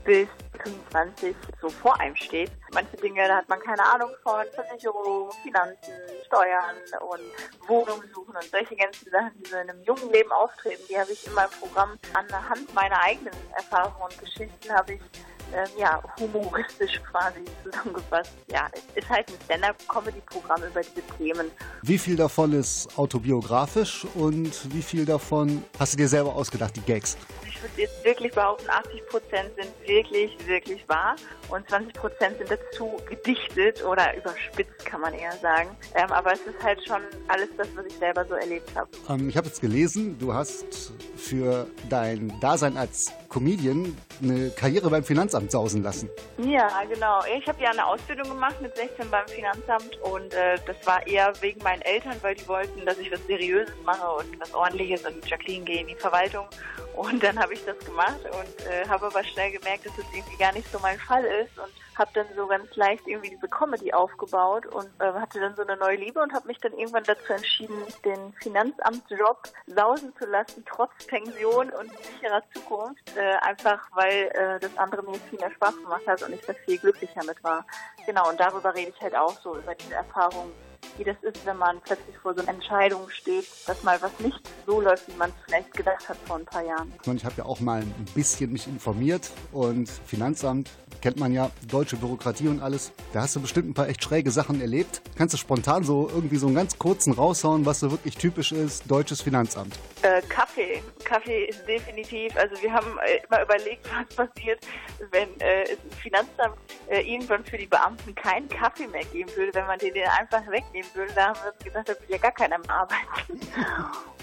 bis 0.09 0.27
25 0.65 1.37
so 1.61 1.69
vor 1.69 2.01
einem 2.01 2.17
steht. 2.17 2.51
Manche 2.73 2.97
Dinge, 2.97 3.29
da 3.29 3.37
hat 3.37 3.49
man 3.51 3.61
keine 3.61 3.85
Ahnung 3.85 4.09
von, 4.23 4.43
Versicherung, 4.55 5.31
Finanzen, 5.43 5.93
Steuern 6.27 6.77
und 7.11 7.69
Wohnung 7.69 8.03
suchen 8.15 8.35
und 8.35 8.45
solche 8.51 8.75
ganzen 8.75 9.11
Sachen, 9.11 9.33
die 9.37 9.51
so 9.51 9.57
in 9.57 9.69
einem 9.69 9.83
jungen 9.83 10.11
Leben 10.11 10.33
auftreten, 10.33 10.83
die 10.89 10.99
habe 10.99 11.13
ich 11.13 11.27
in 11.27 11.35
meinem 11.35 11.51
Programm 11.61 11.91
anhand 12.15 12.75
meiner 12.75 12.99
eigenen 13.03 13.35
Erfahrungen 13.55 14.01
und 14.03 14.19
Geschichten 14.19 14.73
habe 14.73 14.95
ich 14.95 15.01
ähm, 15.55 15.69
ja, 15.79 16.03
humoristisch 16.19 17.01
quasi 17.11 17.45
zusammengefasst. 17.63 18.33
Ja, 18.51 18.69
ist 18.95 19.09
halt 19.11 19.29
ein 19.29 19.35
Stand-up-Comedy-Programm 19.45 20.63
über 20.63 20.81
diese 20.81 21.03
Themen. 21.19 21.51
Wie 21.83 21.99
viel 21.99 22.17
davon 22.17 22.55
ist 22.55 22.89
autobiografisch 22.97 24.07
und 24.15 24.75
wie 24.75 24.83
viel 24.83 25.05
davon 25.05 25.63
hast 25.79 25.93
du 25.93 25.97
dir 25.99 26.09
selber 26.09 26.35
ausgedacht, 26.35 26.77
die 26.77 26.83
Gags? 26.83 27.19
Ich 27.59 27.65
würde 27.65 27.83
jetzt 27.83 28.05
wirklich 28.05 28.33
behaupten, 28.33 28.71
80 28.71 29.07
Prozent 29.07 29.51
sind 29.57 29.89
wirklich, 29.89 30.31
wirklich 30.47 30.89
wahr 30.89 31.17
und 31.49 31.69
20 31.69 31.93
Prozent 31.93 32.39
sind 32.39 32.49
dazu 32.51 32.97
gedichtet 33.09 33.85
oder 33.85 34.17
überspitzt, 34.17 34.85
kann 34.85 35.01
man 35.01 35.13
eher 35.13 35.33
sagen. 35.43 35.71
Ähm, 35.97 36.13
aber 36.13 36.35
es 36.35 36.41
ist 36.43 36.63
halt 36.63 36.79
schon 36.87 37.03
alles 37.27 37.49
das, 37.57 37.67
was 37.75 37.85
ich 37.87 37.95
selber 37.95 38.25
so 38.27 38.35
erlebt 38.35 38.71
habe. 38.77 38.89
Ähm, 39.09 39.29
ich 39.29 39.37
habe 39.37 39.49
jetzt 39.49 39.61
gelesen, 39.61 40.17
du 40.21 40.33
hast 40.33 40.93
für 41.17 41.67
dein 41.89 42.33
Dasein 42.41 42.77
als 42.77 43.13
Comedian 43.29 43.97
eine 44.23 44.51
Karriere 44.51 44.89
beim 44.89 45.03
Finanzamt 45.03 45.51
sausen 45.51 45.83
lassen. 45.83 46.09
Ja, 46.39 46.69
genau. 46.89 47.21
Ich 47.37 47.47
habe 47.49 47.61
ja 47.63 47.71
eine 47.71 47.85
Ausbildung 47.85 48.29
gemacht 48.29 48.61
mit 48.63 48.77
16 48.77 49.11
beim 49.11 49.27
Finanzamt 49.27 49.97
und 50.03 50.33
äh, 50.33 50.59
das 50.65 50.77
war 50.87 51.05
eher 51.07 51.33
wegen 51.41 51.63
meinen 51.63 51.83
Eltern, 51.83 52.17
weil 52.23 52.37
die 52.37 52.47
wollten, 52.47 52.87
dass 52.87 52.99
ich 52.99 53.11
was 53.11 53.25
Seriöses 53.27 53.75
mache 53.85 54.09
und 54.11 54.41
was 54.41 54.55
Ordentliches 54.55 55.05
und 55.05 55.29
Jacqueline 55.29 55.65
gehe 55.65 55.81
in 55.81 55.89
die 55.89 55.97
Verwaltung. 55.97 56.47
Und 56.99 57.23
dann 57.23 57.39
habe 57.39 57.55
ich 57.55 57.65
das 57.65 57.79
gemacht 57.79 58.25
und 58.25 58.67
äh, 58.67 58.85
habe 58.89 59.07
aber 59.07 59.23
schnell 59.23 59.53
gemerkt, 59.53 59.87
dass 59.87 59.95
das 59.95 60.05
irgendwie 60.13 60.37
gar 60.37 60.53
nicht 60.53 60.71
so 60.73 60.81
mein 60.81 60.99
Fall 60.99 61.25
ist 61.25 61.57
und 61.57 61.73
habe 61.97 62.11
dann 62.13 62.27
so 62.35 62.49
ganz 62.49 62.75
leicht 62.75 63.07
irgendwie 63.07 63.31
diese 63.31 63.47
Comedy 63.47 63.93
aufgebaut 63.93 64.67
und 64.67 64.89
äh, 64.99 65.13
hatte 65.13 65.39
dann 65.39 65.55
so 65.55 65.63
eine 65.63 65.77
neue 65.77 65.97
Liebe 65.97 66.21
und 66.21 66.33
habe 66.33 66.49
mich 66.49 66.59
dann 66.59 66.73
irgendwann 66.73 67.05
dazu 67.05 67.33
entschieden, 67.33 67.77
den 68.05 68.33
Finanzamtsjob 68.43 69.45
sausen 69.69 70.13
zu 70.17 70.27
lassen, 70.27 70.65
trotz 70.69 71.07
Pension 71.07 71.71
und 71.71 71.91
sicherer 72.05 72.43
Zukunft, 72.53 73.17
äh, 73.17 73.37
einfach 73.43 73.89
weil 73.95 74.33
äh, 74.35 74.59
das 74.59 74.77
andere 74.77 75.05
mir 75.05 75.21
viel 75.31 75.39
mehr 75.39 75.53
Spaß 75.53 75.77
gemacht 75.77 76.07
hat 76.09 76.23
und 76.25 76.33
ich 76.33 76.41
da 76.47 76.53
viel 76.53 76.79
glücklicher 76.79 77.25
mit 77.25 77.43
war. 77.45 77.65
Genau, 78.07 78.29
und 78.29 78.41
darüber 78.41 78.75
rede 78.75 78.93
ich 78.95 79.01
halt 79.01 79.15
auch 79.15 79.39
so, 79.41 79.57
über 79.57 79.77
diese 79.77 79.95
Erfahrung, 79.95 80.53
wie 80.97 81.05
das 81.05 81.17
ist, 81.23 81.47
wenn 81.47 81.57
man 81.57 81.81
plötzlich 81.81 82.17
vor 82.19 82.35
so 82.35 82.43
einer 82.43 82.51
Entscheidung 82.51 83.09
steht, 83.11 83.47
dass 83.67 83.83
mal 83.83 84.01
was 84.03 84.11
nicht 84.21 84.41
so 84.67 84.81
läuft, 84.81 85.09
wie 85.09 85.17
man 85.17 85.31
es 85.31 85.37
vielleicht 85.47 85.73
gedacht 85.73 86.09
hat 86.09 86.17
vor 86.27 86.37
ein 86.37 86.45
paar 86.45 86.65
Jahren. 86.65 86.93
Ich 87.15 87.25
habe 87.25 87.35
ja 87.39 87.45
auch 87.45 87.61
mal 87.61 87.81
ein 87.81 88.07
bisschen 88.15 88.53
mich 88.53 88.67
informiert 88.67 89.31
und 89.53 89.89
Finanzamt 89.89 90.71
kennt 91.01 91.19
man 91.19 91.33
ja, 91.33 91.51
deutsche 91.69 91.97
Bürokratie 91.97 92.49
und 92.49 92.61
alles. 92.61 92.93
Da 93.13 93.23
hast 93.23 93.37
du 93.37 93.41
bestimmt 93.41 93.69
ein 93.69 93.75
paar 93.75 93.89
echt 93.89 94.03
schräge 94.03 94.31
Sachen 94.31 94.61
erlebt. 94.61 95.03
Kannst 95.17 95.35
du 95.35 95.39
spontan 95.39 95.85
so 95.85 96.09
irgendwie 96.13 96.37
so 96.37 96.47
einen 96.47 96.57
ganz 96.57 96.79
kurzen 96.79 97.13
raushauen, 97.13 97.67
was 97.67 97.81
so 97.81 97.91
wirklich 97.91 98.17
typisch 98.17 98.53
ist, 98.53 98.91
deutsches 98.91 99.21
Finanzamt? 99.21 99.79
Äh, 100.03 100.23
Kaffee. 100.29 100.83
Kaffee 101.05 101.47
ist 101.47 101.67
definitiv, 101.67 102.37
also 102.37 102.61
wir 102.63 102.73
haben 102.73 102.99
äh, 102.99 103.21
immer 103.27 103.43
überlegt, 103.43 103.89
was 104.17 104.29
passiert, 104.29 104.65
wenn 105.11 105.29
äh, 105.41 105.63
es 105.65 105.79
ein 105.79 105.91
Finanzamt 106.03 106.57
äh, 106.89 107.01
irgendwann 107.01 107.45
für 107.45 107.59
die 107.59 107.67
Beamten 107.67 108.15
keinen 108.15 108.49
Kaffee 108.49 108.87
mehr 108.87 109.05
geben 109.07 109.29
würde, 109.35 109.53
wenn 109.55 109.67
man 109.67 109.79
den 109.79 109.95
einfach 109.97 110.47
wegnehmen 110.47 110.89
würde. 110.95 111.13
Da 111.15 111.29
haben 111.29 111.41
wir 111.43 111.53
uns 111.53 111.65
gedacht, 111.65 111.89
da 111.89 111.93
will 111.93 112.09
ja 112.09 112.19
gar 112.19 112.33
keiner 112.33 112.59
mehr 112.59 112.71
arbeiten. 112.71 113.41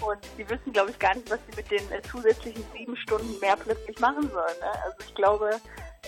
Und 0.00 0.18
die 0.38 0.48
wissen, 0.48 0.72
glaube 0.72 0.90
ich, 0.90 0.98
gar 0.98 1.14
nicht, 1.14 1.30
was 1.30 1.40
sie 1.50 1.56
mit 1.56 1.70
den 1.70 1.92
äh, 1.92 2.02
zusätzlichen 2.02 2.64
sieben 2.72 2.96
Stunden 2.96 3.38
mehr 3.40 3.56
plötzlich 3.56 3.98
machen 3.98 4.30
sollen. 4.30 4.58
Ne? 4.60 4.82
Also 4.84 4.96
ich 5.00 5.14
glaube, 5.14 5.50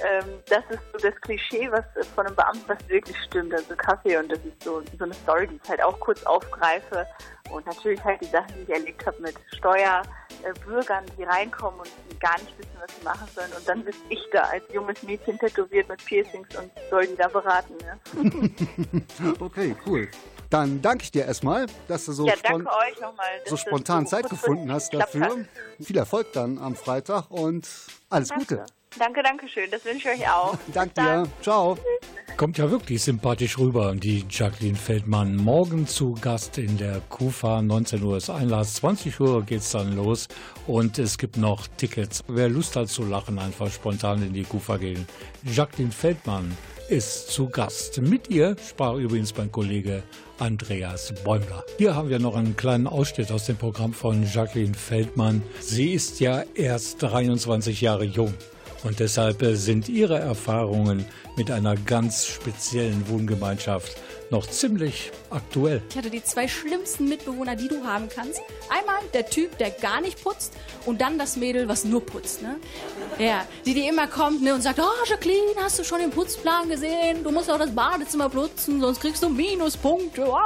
ähm, 0.04 0.40
das 0.46 0.64
ist 0.70 0.80
so 0.92 0.98
das 0.98 1.20
Klischee, 1.22 1.70
was 1.70 1.84
von 2.14 2.26
einem 2.26 2.36
Beamten 2.36 2.62
was 2.66 2.88
wirklich 2.88 3.16
stimmt. 3.24 3.54
Also 3.54 3.74
Kaffee 3.76 4.16
und 4.16 4.30
das 4.30 4.38
ist 4.40 4.62
so, 4.62 4.82
so 4.98 5.04
eine 5.04 5.14
Story, 5.14 5.48
die 5.48 5.60
ich 5.62 5.68
halt 5.68 5.82
auch 5.82 5.98
kurz 6.00 6.22
aufgreife. 6.24 7.06
Und 7.50 7.66
natürlich 7.66 8.02
halt 8.04 8.20
die 8.20 8.26
Sachen, 8.26 8.54
die 8.56 8.62
ich 8.62 8.68
erlebt 8.68 9.06
habe 9.06 9.20
mit 9.22 9.34
Steuerbürgern, 9.56 11.04
die 11.16 11.24
reinkommen 11.24 11.80
und 11.80 11.90
die 12.10 12.18
gar 12.18 12.38
nicht 12.38 12.58
wissen, 12.58 12.76
was 12.78 12.94
sie 12.94 13.04
machen 13.04 13.26
sollen. 13.34 13.52
Und 13.56 13.66
dann 13.66 13.84
sitze 13.84 13.98
ich 14.10 14.22
da 14.32 14.42
als 14.42 14.64
junges 14.72 15.02
Mädchen 15.02 15.38
tätowiert 15.38 15.88
mit 15.88 16.04
Piercings 16.04 16.48
und 16.56 16.70
soll 16.90 17.06
die 17.06 17.16
da 17.16 17.28
beraten. 17.28 17.74
Ne? 17.78 19.02
okay, 19.40 19.74
cool. 19.86 20.08
Dann 20.50 20.80
danke 20.80 21.04
ich 21.04 21.10
dir 21.10 21.24
erstmal, 21.24 21.66
dass 21.88 22.06
du 22.06 22.12
so, 22.12 22.26
ja, 22.26 22.36
spon 22.36 22.66
so 23.46 23.56
spontan 23.56 24.06
Zeit 24.06 24.28
gefunden 24.30 24.72
hast 24.72 24.94
dafür. 24.94 25.44
Viel 25.80 25.96
Erfolg 25.96 26.32
dann 26.32 26.58
am 26.58 26.74
Freitag 26.74 27.30
und 27.30 27.68
alles 28.08 28.28
danke. 28.28 28.56
Gute. 28.56 28.77
Danke, 28.96 29.22
danke 29.22 29.48
schön. 29.48 29.70
Das 29.70 29.84
wünsche 29.84 30.08
ich 30.10 30.20
euch 30.20 30.28
auch. 30.28 30.56
danke 30.74 30.94
dir. 30.94 31.28
Ciao. 31.42 31.76
Kommt 32.36 32.56
ja 32.56 32.70
wirklich 32.70 33.02
sympathisch 33.02 33.58
rüber, 33.58 33.96
die 33.96 34.24
Jacqueline 34.30 34.76
Feldmann. 34.76 35.34
Morgen 35.34 35.88
zu 35.88 36.14
Gast 36.14 36.56
in 36.56 36.78
der 36.78 37.00
KUFA. 37.08 37.62
19 37.62 38.00
Uhr 38.02 38.16
ist 38.16 38.30
Einlass, 38.30 38.74
20 38.74 39.18
Uhr 39.18 39.42
geht 39.42 39.60
es 39.60 39.72
dann 39.72 39.96
los 39.96 40.28
und 40.68 41.00
es 41.00 41.18
gibt 41.18 41.36
noch 41.36 41.66
Tickets. 41.76 42.22
Wer 42.28 42.48
Lust 42.48 42.76
hat 42.76 42.88
zu 42.88 43.02
lachen, 43.04 43.40
einfach 43.40 43.70
spontan 43.72 44.22
in 44.22 44.34
die 44.34 44.44
KUFA 44.44 44.76
gehen. 44.76 45.04
Jacqueline 45.42 45.90
Feldmann 45.90 46.56
ist 46.88 47.32
zu 47.32 47.48
Gast. 47.48 48.00
Mit 48.00 48.30
ihr 48.30 48.56
sprach 48.66 48.94
übrigens 48.94 49.36
mein 49.36 49.50
Kollege 49.50 50.04
Andreas 50.38 51.12
Bäumler. 51.24 51.64
Hier 51.76 51.96
haben 51.96 52.08
wir 52.08 52.20
noch 52.20 52.36
einen 52.36 52.56
kleinen 52.56 52.86
Ausschnitt 52.86 53.32
aus 53.32 53.46
dem 53.46 53.56
Programm 53.56 53.92
von 53.92 54.24
Jacqueline 54.24 54.74
Feldmann. 54.74 55.42
Sie 55.60 55.92
ist 55.92 56.20
ja 56.20 56.44
erst 56.54 57.02
23 57.02 57.80
Jahre 57.80 58.04
jung. 58.04 58.32
Und 58.84 59.00
deshalb 59.00 59.44
sind 59.54 59.88
ihre 59.88 60.18
Erfahrungen 60.18 61.04
mit 61.36 61.50
einer 61.50 61.74
ganz 61.76 62.26
speziellen 62.26 63.08
Wohngemeinschaft 63.08 63.96
noch 64.30 64.46
ziemlich 64.46 65.10
aktuell. 65.30 65.82
Ich 65.90 65.96
hatte 65.96 66.10
die 66.10 66.22
zwei 66.22 66.46
schlimmsten 66.48 67.08
Mitbewohner, 67.08 67.56
die 67.56 67.68
du 67.68 67.84
haben 67.84 68.08
kannst. 68.08 68.40
Einmal 68.68 68.96
der 69.14 69.26
Typ, 69.26 69.56
der 69.58 69.70
gar 69.70 70.00
nicht 70.00 70.22
putzt 70.22 70.52
und 70.84 71.00
dann 71.00 71.18
das 71.18 71.36
Mädel, 71.36 71.68
was 71.68 71.84
nur 71.84 72.04
putzt. 72.04 72.42
Ne? 72.42 72.56
Ja, 73.18 73.46
die, 73.64 73.74
die 73.74 73.88
immer 73.88 74.06
kommt 74.06 74.42
ne, 74.42 74.54
und 74.54 74.62
sagt, 74.62 74.80
oh 74.80 75.06
Jacqueline, 75.06 75.54
hast 75.60 75.78
du 75.78 75.84
schon 75.84 76.00
den 76.00 76.10
Putzplan 76.10 76.68
gesehen? 76.68 77.24
Du 77.24 77.30
musst 77.30 77.50
auch 77.50 77.58
das 77.58 77.74
Badezimmer 77.74 78.28
putzen, 78.28 78.80
sonst 78.80 79.00
kriegst 79.00 79.22
du 79.22 79.28
Minuspunkte. 79.28 80.26
Oh, 80.28 80.36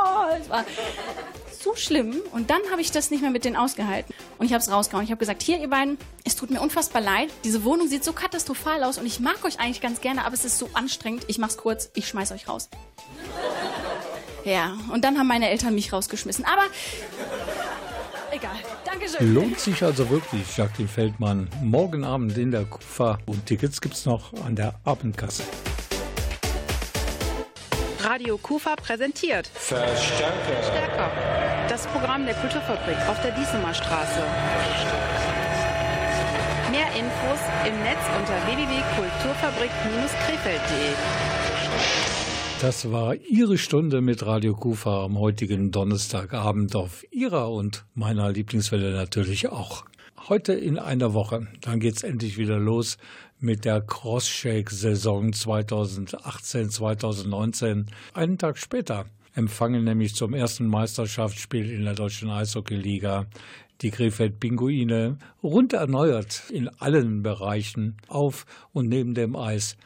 so 1.62 1.74
schlimm. 1.76 2.20
Und 2.32 2.50
dann 2.50 2.60
habe 2.70 2.80
ich 2.80 2.90
das 2.90 3.10
nicht 3.10 3.20
mehr 3.20 3.30
mit 3.30 3.44
denen 3.44 3.56
ausgehalten. 3.56 4.14
Und 4.38 4.46
ich 4.46 4.52
habe 4.52 4.62
es 4.62 4.70
rausgehauen. 4.70 5.04
Ich 5.04 5.10
habe 5.10 5.18
gesagt, 5.18 5.42
hier 5.42 5.58
ihr 5.58 5.68
beiden, 5.68 5.98
es 6.24 6.36
tut 6.36 6.50
mir 6.50 6.60
unfassbar 6.60 7.02
leid. 7.02 7.30
Diese 7.44 7.64
Wohnung 7.64 7.88
sieht 7.88 8.04
so 8.04 8.12
katastrophal 8.12 8.84
aus 8.84 8.98
und 8.98 9.06
ich 9.06 9.20
mag 9.20 9.44
euch 9.44 9.60
eigentlich 9.60 9.80
ganz 9.80 10.00
gerne, 10.00 10.24
aber 10.24 10.34
es 10.34 10.44
ist 10.44 10.58
so 10.58 10.68
anstrengend. 10.74 11.24
Ich 11.28 11.38
mach's 11.38 11.56
kurz, 11.56 11.90
ich 11.94 12.08
schmeiß 12.08 12.32
euch 12.32 12.48
raus. 12.48 12.68
Ja, 14.44 14.76
und 14.92 15.04
dann 15.04 15.18
haben 15.18 15.28
meine 15.28 15.48
Eltern 15.48 15.74
mich 15.74 15.92
rausgeschmissen. 15.92 16.44
Aber 16.44 16.64
egal. 18.32 18.56
Dankeschön. 18.84 19.34
Lohnt 19.34 19.60
sich 19.60 19.82
also 19.82 20.10
wirklich, 20.10 20.56
Jacqueline 20.56 20.88
Feldmann. 20.88 21.48
Morgen 21.62 22.04
Abend 22.04 22.36
in 22.36 22.50
der 22.50 22.64
Kufa. 22.64 23.18
Und 23.26 23.46
Tickets 23.46 23.80
gibt's 23.80 24.04
noch 24.04 24.32
an 24.44 24.56
der 24.56 24.74
Abendkasse. 24.84 25.44
Radio 28.02 28.36
Kufa 28.36 28.74
präsentiert 28.74 29.46
Verstärker. 29.54 30.62
Stärker. 30.64 31.51
Das 31.68 31.86
Programm 31.86 32.26
der 32.26 32.34
Kulturfabrik 32.34 32.96
auf 33.08 33.22
der 33.22 33.30
Diesemer 33.32 33.72
Straße. 33.72 34.20
Mehr 36.70 36.88
Infos 36.98 37.38
im 37.66 37.82
Netz 37.82 38.00
unter 38.18 38.34
www.kulturfabrik-krefeld.de. 38.46 40.92
Das 42.60 42.90
war 42.90 43.14
Ihre 43.14 43.56
Stunde 43.58 44.00
mit 44.00 44.26
Radio 44.26 44.54
Kufa 44.54 45.04
am 45.04 45.18
heutigen 45.18 45.70
Donnerstagabend 45.70 46.74
auf 46.74 47.04
Ihrer 47.10 47.50
und 47.50 47.84
meiner 47.94 48.32
Lieblingswelle 48.32 48.92
natürlich 48.92 49.48
auch. 49.48 49.84
Heute 50.28 50.52
in 50.52 50.78
einer 50.78 51.14
Woche, 51.14 51.46
dann 51.60 51.80
geht's 51.80 52.02
endlich 52.02 52.36
wieder 52.38 52.58
los 52.58 52.98
mit 53.38 53.64
der 53.64 53.80
Crosshake-Saison 53.80 55.30
2018-2019. 55.30 57.86
Einen 58.14 58.38
Tag 58.38 58.58
später 58.58 59.06
empfangen 59.35 59.85
nämlich 59.85 60.14
zum 60.14 60.35
ersten 60.35 60.66
Meisterschaftsspiel 60.66 61.70
in 61.70 61.85
der 61.85 61.95
deutschen 61.95 62.30
Eishockeyliga 62.30 63.26
die 63.80 63.91
Krefeld 63.91 64.39
Pinguine 64.39 65.18
rund 65.43 65.72
erneuert 65.72 66.45
in 66.51 66.68
allen 66.80 67.22
Bereichen 67.22 67.97
auf 68.09 68.47
und 68.72 68.89
neben 68.89 69.14
dem 69.14 69.35
Eis 69.37 69.76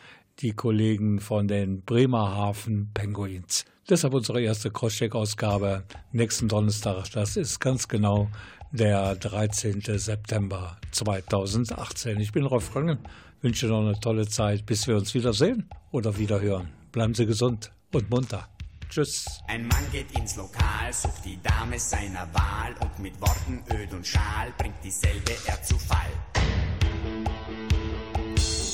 die 0.40 0.52
Kollegen 0.52 1.18
von 1.20 1.48
den 1.48 1.80
Bremerhaven 1.82 2.90
Penguins. 2.92 3.64
Deshalb 3.88 4.14
unsere 4.14 4.42
erste 4.42 4.70
Crosscheck-Ausgabe 4.70 5.84
nächsten 6.12 6.48
Donnerstag. 6.48 7.10
Das 7.12 7.36
ist 7.36 7.60
ganz 7.60 7.88
genau 7.88 8.28
der 8.72 9.14
13. 9.14 9.80
September 9.80 10.76
2018. 10.90 12.20
Ich 12.20 12.32
bin 12.32 12.44
Rolf 12.44 12.72
Krangen, 12.72 12.98
wünsche 13.40 13.68
noch 13.68 13.80
eine 13.80 13.98
tolle 13.98 14.26
Zeit, 14.26 14.66
bis 14.66 14.86
wir 14.86 14.96
uns 14.96 15.14
wiedersehen 15.14 15.68
oder 15.92 16.18
wiederhören. 16.18 16.68
Bleiben 16.92 17.14
Sie 17.14 17.26
gesund 17.26 17.70
und 17.92 18.10
munter. 18.10 18.48
Tschüss. 18.88 19.24
Ein 19.48 19.66
Mann 19.66 19.90
geht 19.92 20.10
ins 20.12 20.36
Lokal, 20.36 20.92
sucht 20.92 21.24
die 21.24 21.40
Dame 21.42 21.78
seiner 21.78 22.26
Wahl 22.32 22.74
und 22.80 22.98
mit 22.98 23.20
Worten 23.20 23.62
öd 23.72 23.92
und 23.92 24.06
schal 24.06 24.52
bringt 24.56 24.82
dieselbe 24.82 25.32
er 25.46 25.62
zu 25.62 25.78
Fall. 25.78 26.10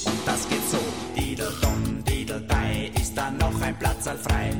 Und 0.04 0.26
das 0.26 0.48
geht 0.48 0.68
so, 0.70 0.78
Didel-Dom, 1.16 2.04
Didel-Dei, 2.04 2.92
ist 3.00 3.16
da 3.16 3.30
noch 3.30 3.60
ein 3.60 3.78
Platz 3.78 4.08
frei? 4.22 4.52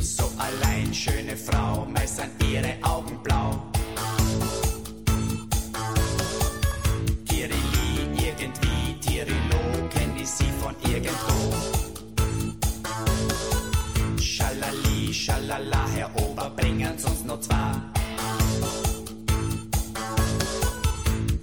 So 0.00 0.30
allein, 0.38 0.92
schöne 0.92 1.36
Frau, 1.36 1.86
meist 1.86 2.16
sind 2.16 2.30
ihre 2.42 2.76
Augen 2.82 3.21
Schalala, 15.52 15.86
Herr 15.94 16.10
Ober, 16.16 16.50
bringen's 16.56 17.04
uns 17.04 17.24
noch 17.26 17.38
zwei. 17.40 17.72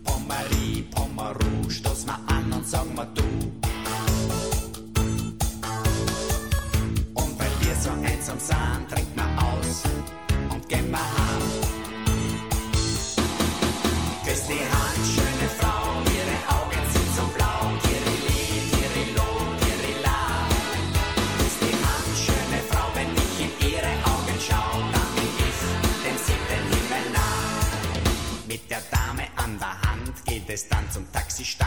Pommerie, 0.03 0.81
Pommeru, 0.89 1.69
stoß 1.69 2.07
mal 2.07 2.17
an 2.25 2.51
und 2.51 2.67
sag 2.67 2.91
mal 2.95 3.07
du. 3.13 3.21
Und 7.13 7.39
weil 7.39 7.51
wir 7.59 7.75
so 7.75 7.91
einsam 8.03 8.39
sind, 8.39 8.89
trinkt 8.89 9.15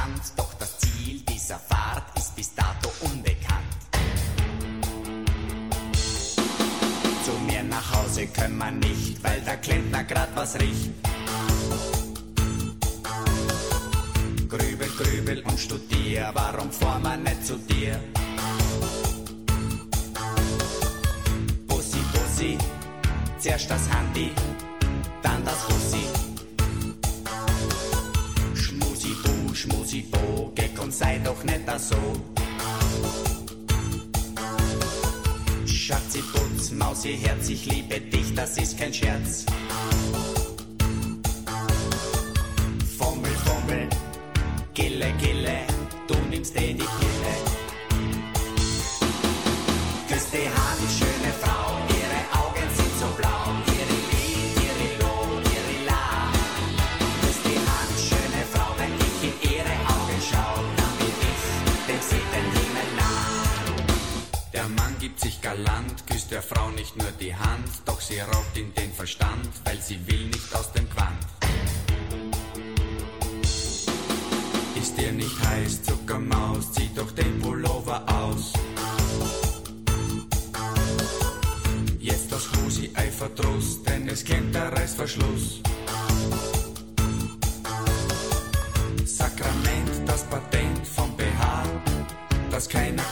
Taxistand, 0.02 0.32
doch 0.36 0.52
das 0.54 0.78
Ziel 0.78 1.20
dieser 1.20 1.58
Fahrt 1.58 2.04
ist 2.16 2.34
bis 2.34 2.54
dato 2.54 2.90
unbekannt. 3.00 3.62
Zu 7.24 7.32
mir 7.46 7.62
nach 7.62 7.94
Hause 7.94 8.26
können 8.28 8.58
wir 8.58 8.70
nicht, 8.70 9.22
weil 9.22 9.40
der 9.42 9.56
Klempner 9.58 10.04
grad 10.04 10.28
was 10.34 10.58
riecht. 10.58 10.90
Grübel, 14.48 14.88
grübel 14.98 15.42
und 15.44 15.58
studier, 15.58 16.30
warum 16.34 16.70
fahr 16.70 16.98
man 16.98 17.22
nicht 17.22 17.46
zu 17.46 17.56
dir? 17.56 17.98
Bussi, 21.66 21.98
Bussi, 22.12 22.58
zuerst 23.38 23.70
das 23.70 23.88
Handy, 23.88 24.30
da 31.72 31.78
so. 31.78 31.96
Schatzi, 35.66 36.22
Putz, 36.32 36.70
Mausi, 36.72 37.16
Herz, 37.16 37.48
ich 37.48 37.66
liebe 37.66 38.00
dich, 38.00 38.34
das 38.34 38.58
ist 38.58 38.78
kein 38.78 38.92
Scherz. 38.92 39.46
Ist 74.82 74.98
dir 74.98 75.12
nicht 75.12 75.38
heiß, 75.48 75.84
Zuckermaus, 75.84 76.72
zieh 76.72 76.90
doch 76.96 77.12
den 77.12 77.38
Pullover 77.38 78.04
aus. 78.08 78.52
Jetzt 82.00 82.32
das 82.32 82.50
Husi 82.50 82.90
Eifertrust, 82.92 83.88
denn 83.88 84.08
es 84.08 84.24
kennt 84.24 84.52
der 84.52 84.72
Reißverschluss. 84.72 85.60
Sakrament, 89.04 89.92
das 90.04 90.24
Patent 90.24 90.84
vom 90.84 91.16
BH, 91.16 91.62
das 92.50 92.68
keiner 92.68 93.04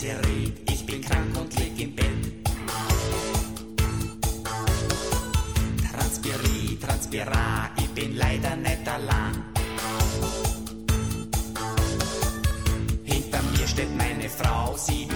red? 0.00 0.52
Ich 0.70 0.86
bin 0.86 1.02
krank 1.02 1.36
und 1.38 1.58
leg 1.58 1.78
im 1.78 1.94
Bett. 1.94 2.06
Transpiri, 5.92 6.78
transpira, 6.80 7.70
ich 7.76 7.88
bin 7.88 8.16
leider 8.16 8.56
nicht 8.56 8.88
allein. 8.88 9.44
Hinter 13.04 13.42
mir 13.42 13.68
steht 13.68 13.94
meine 13.96 14.28
Frau, 14.28 14.74
sie 14.76 15.06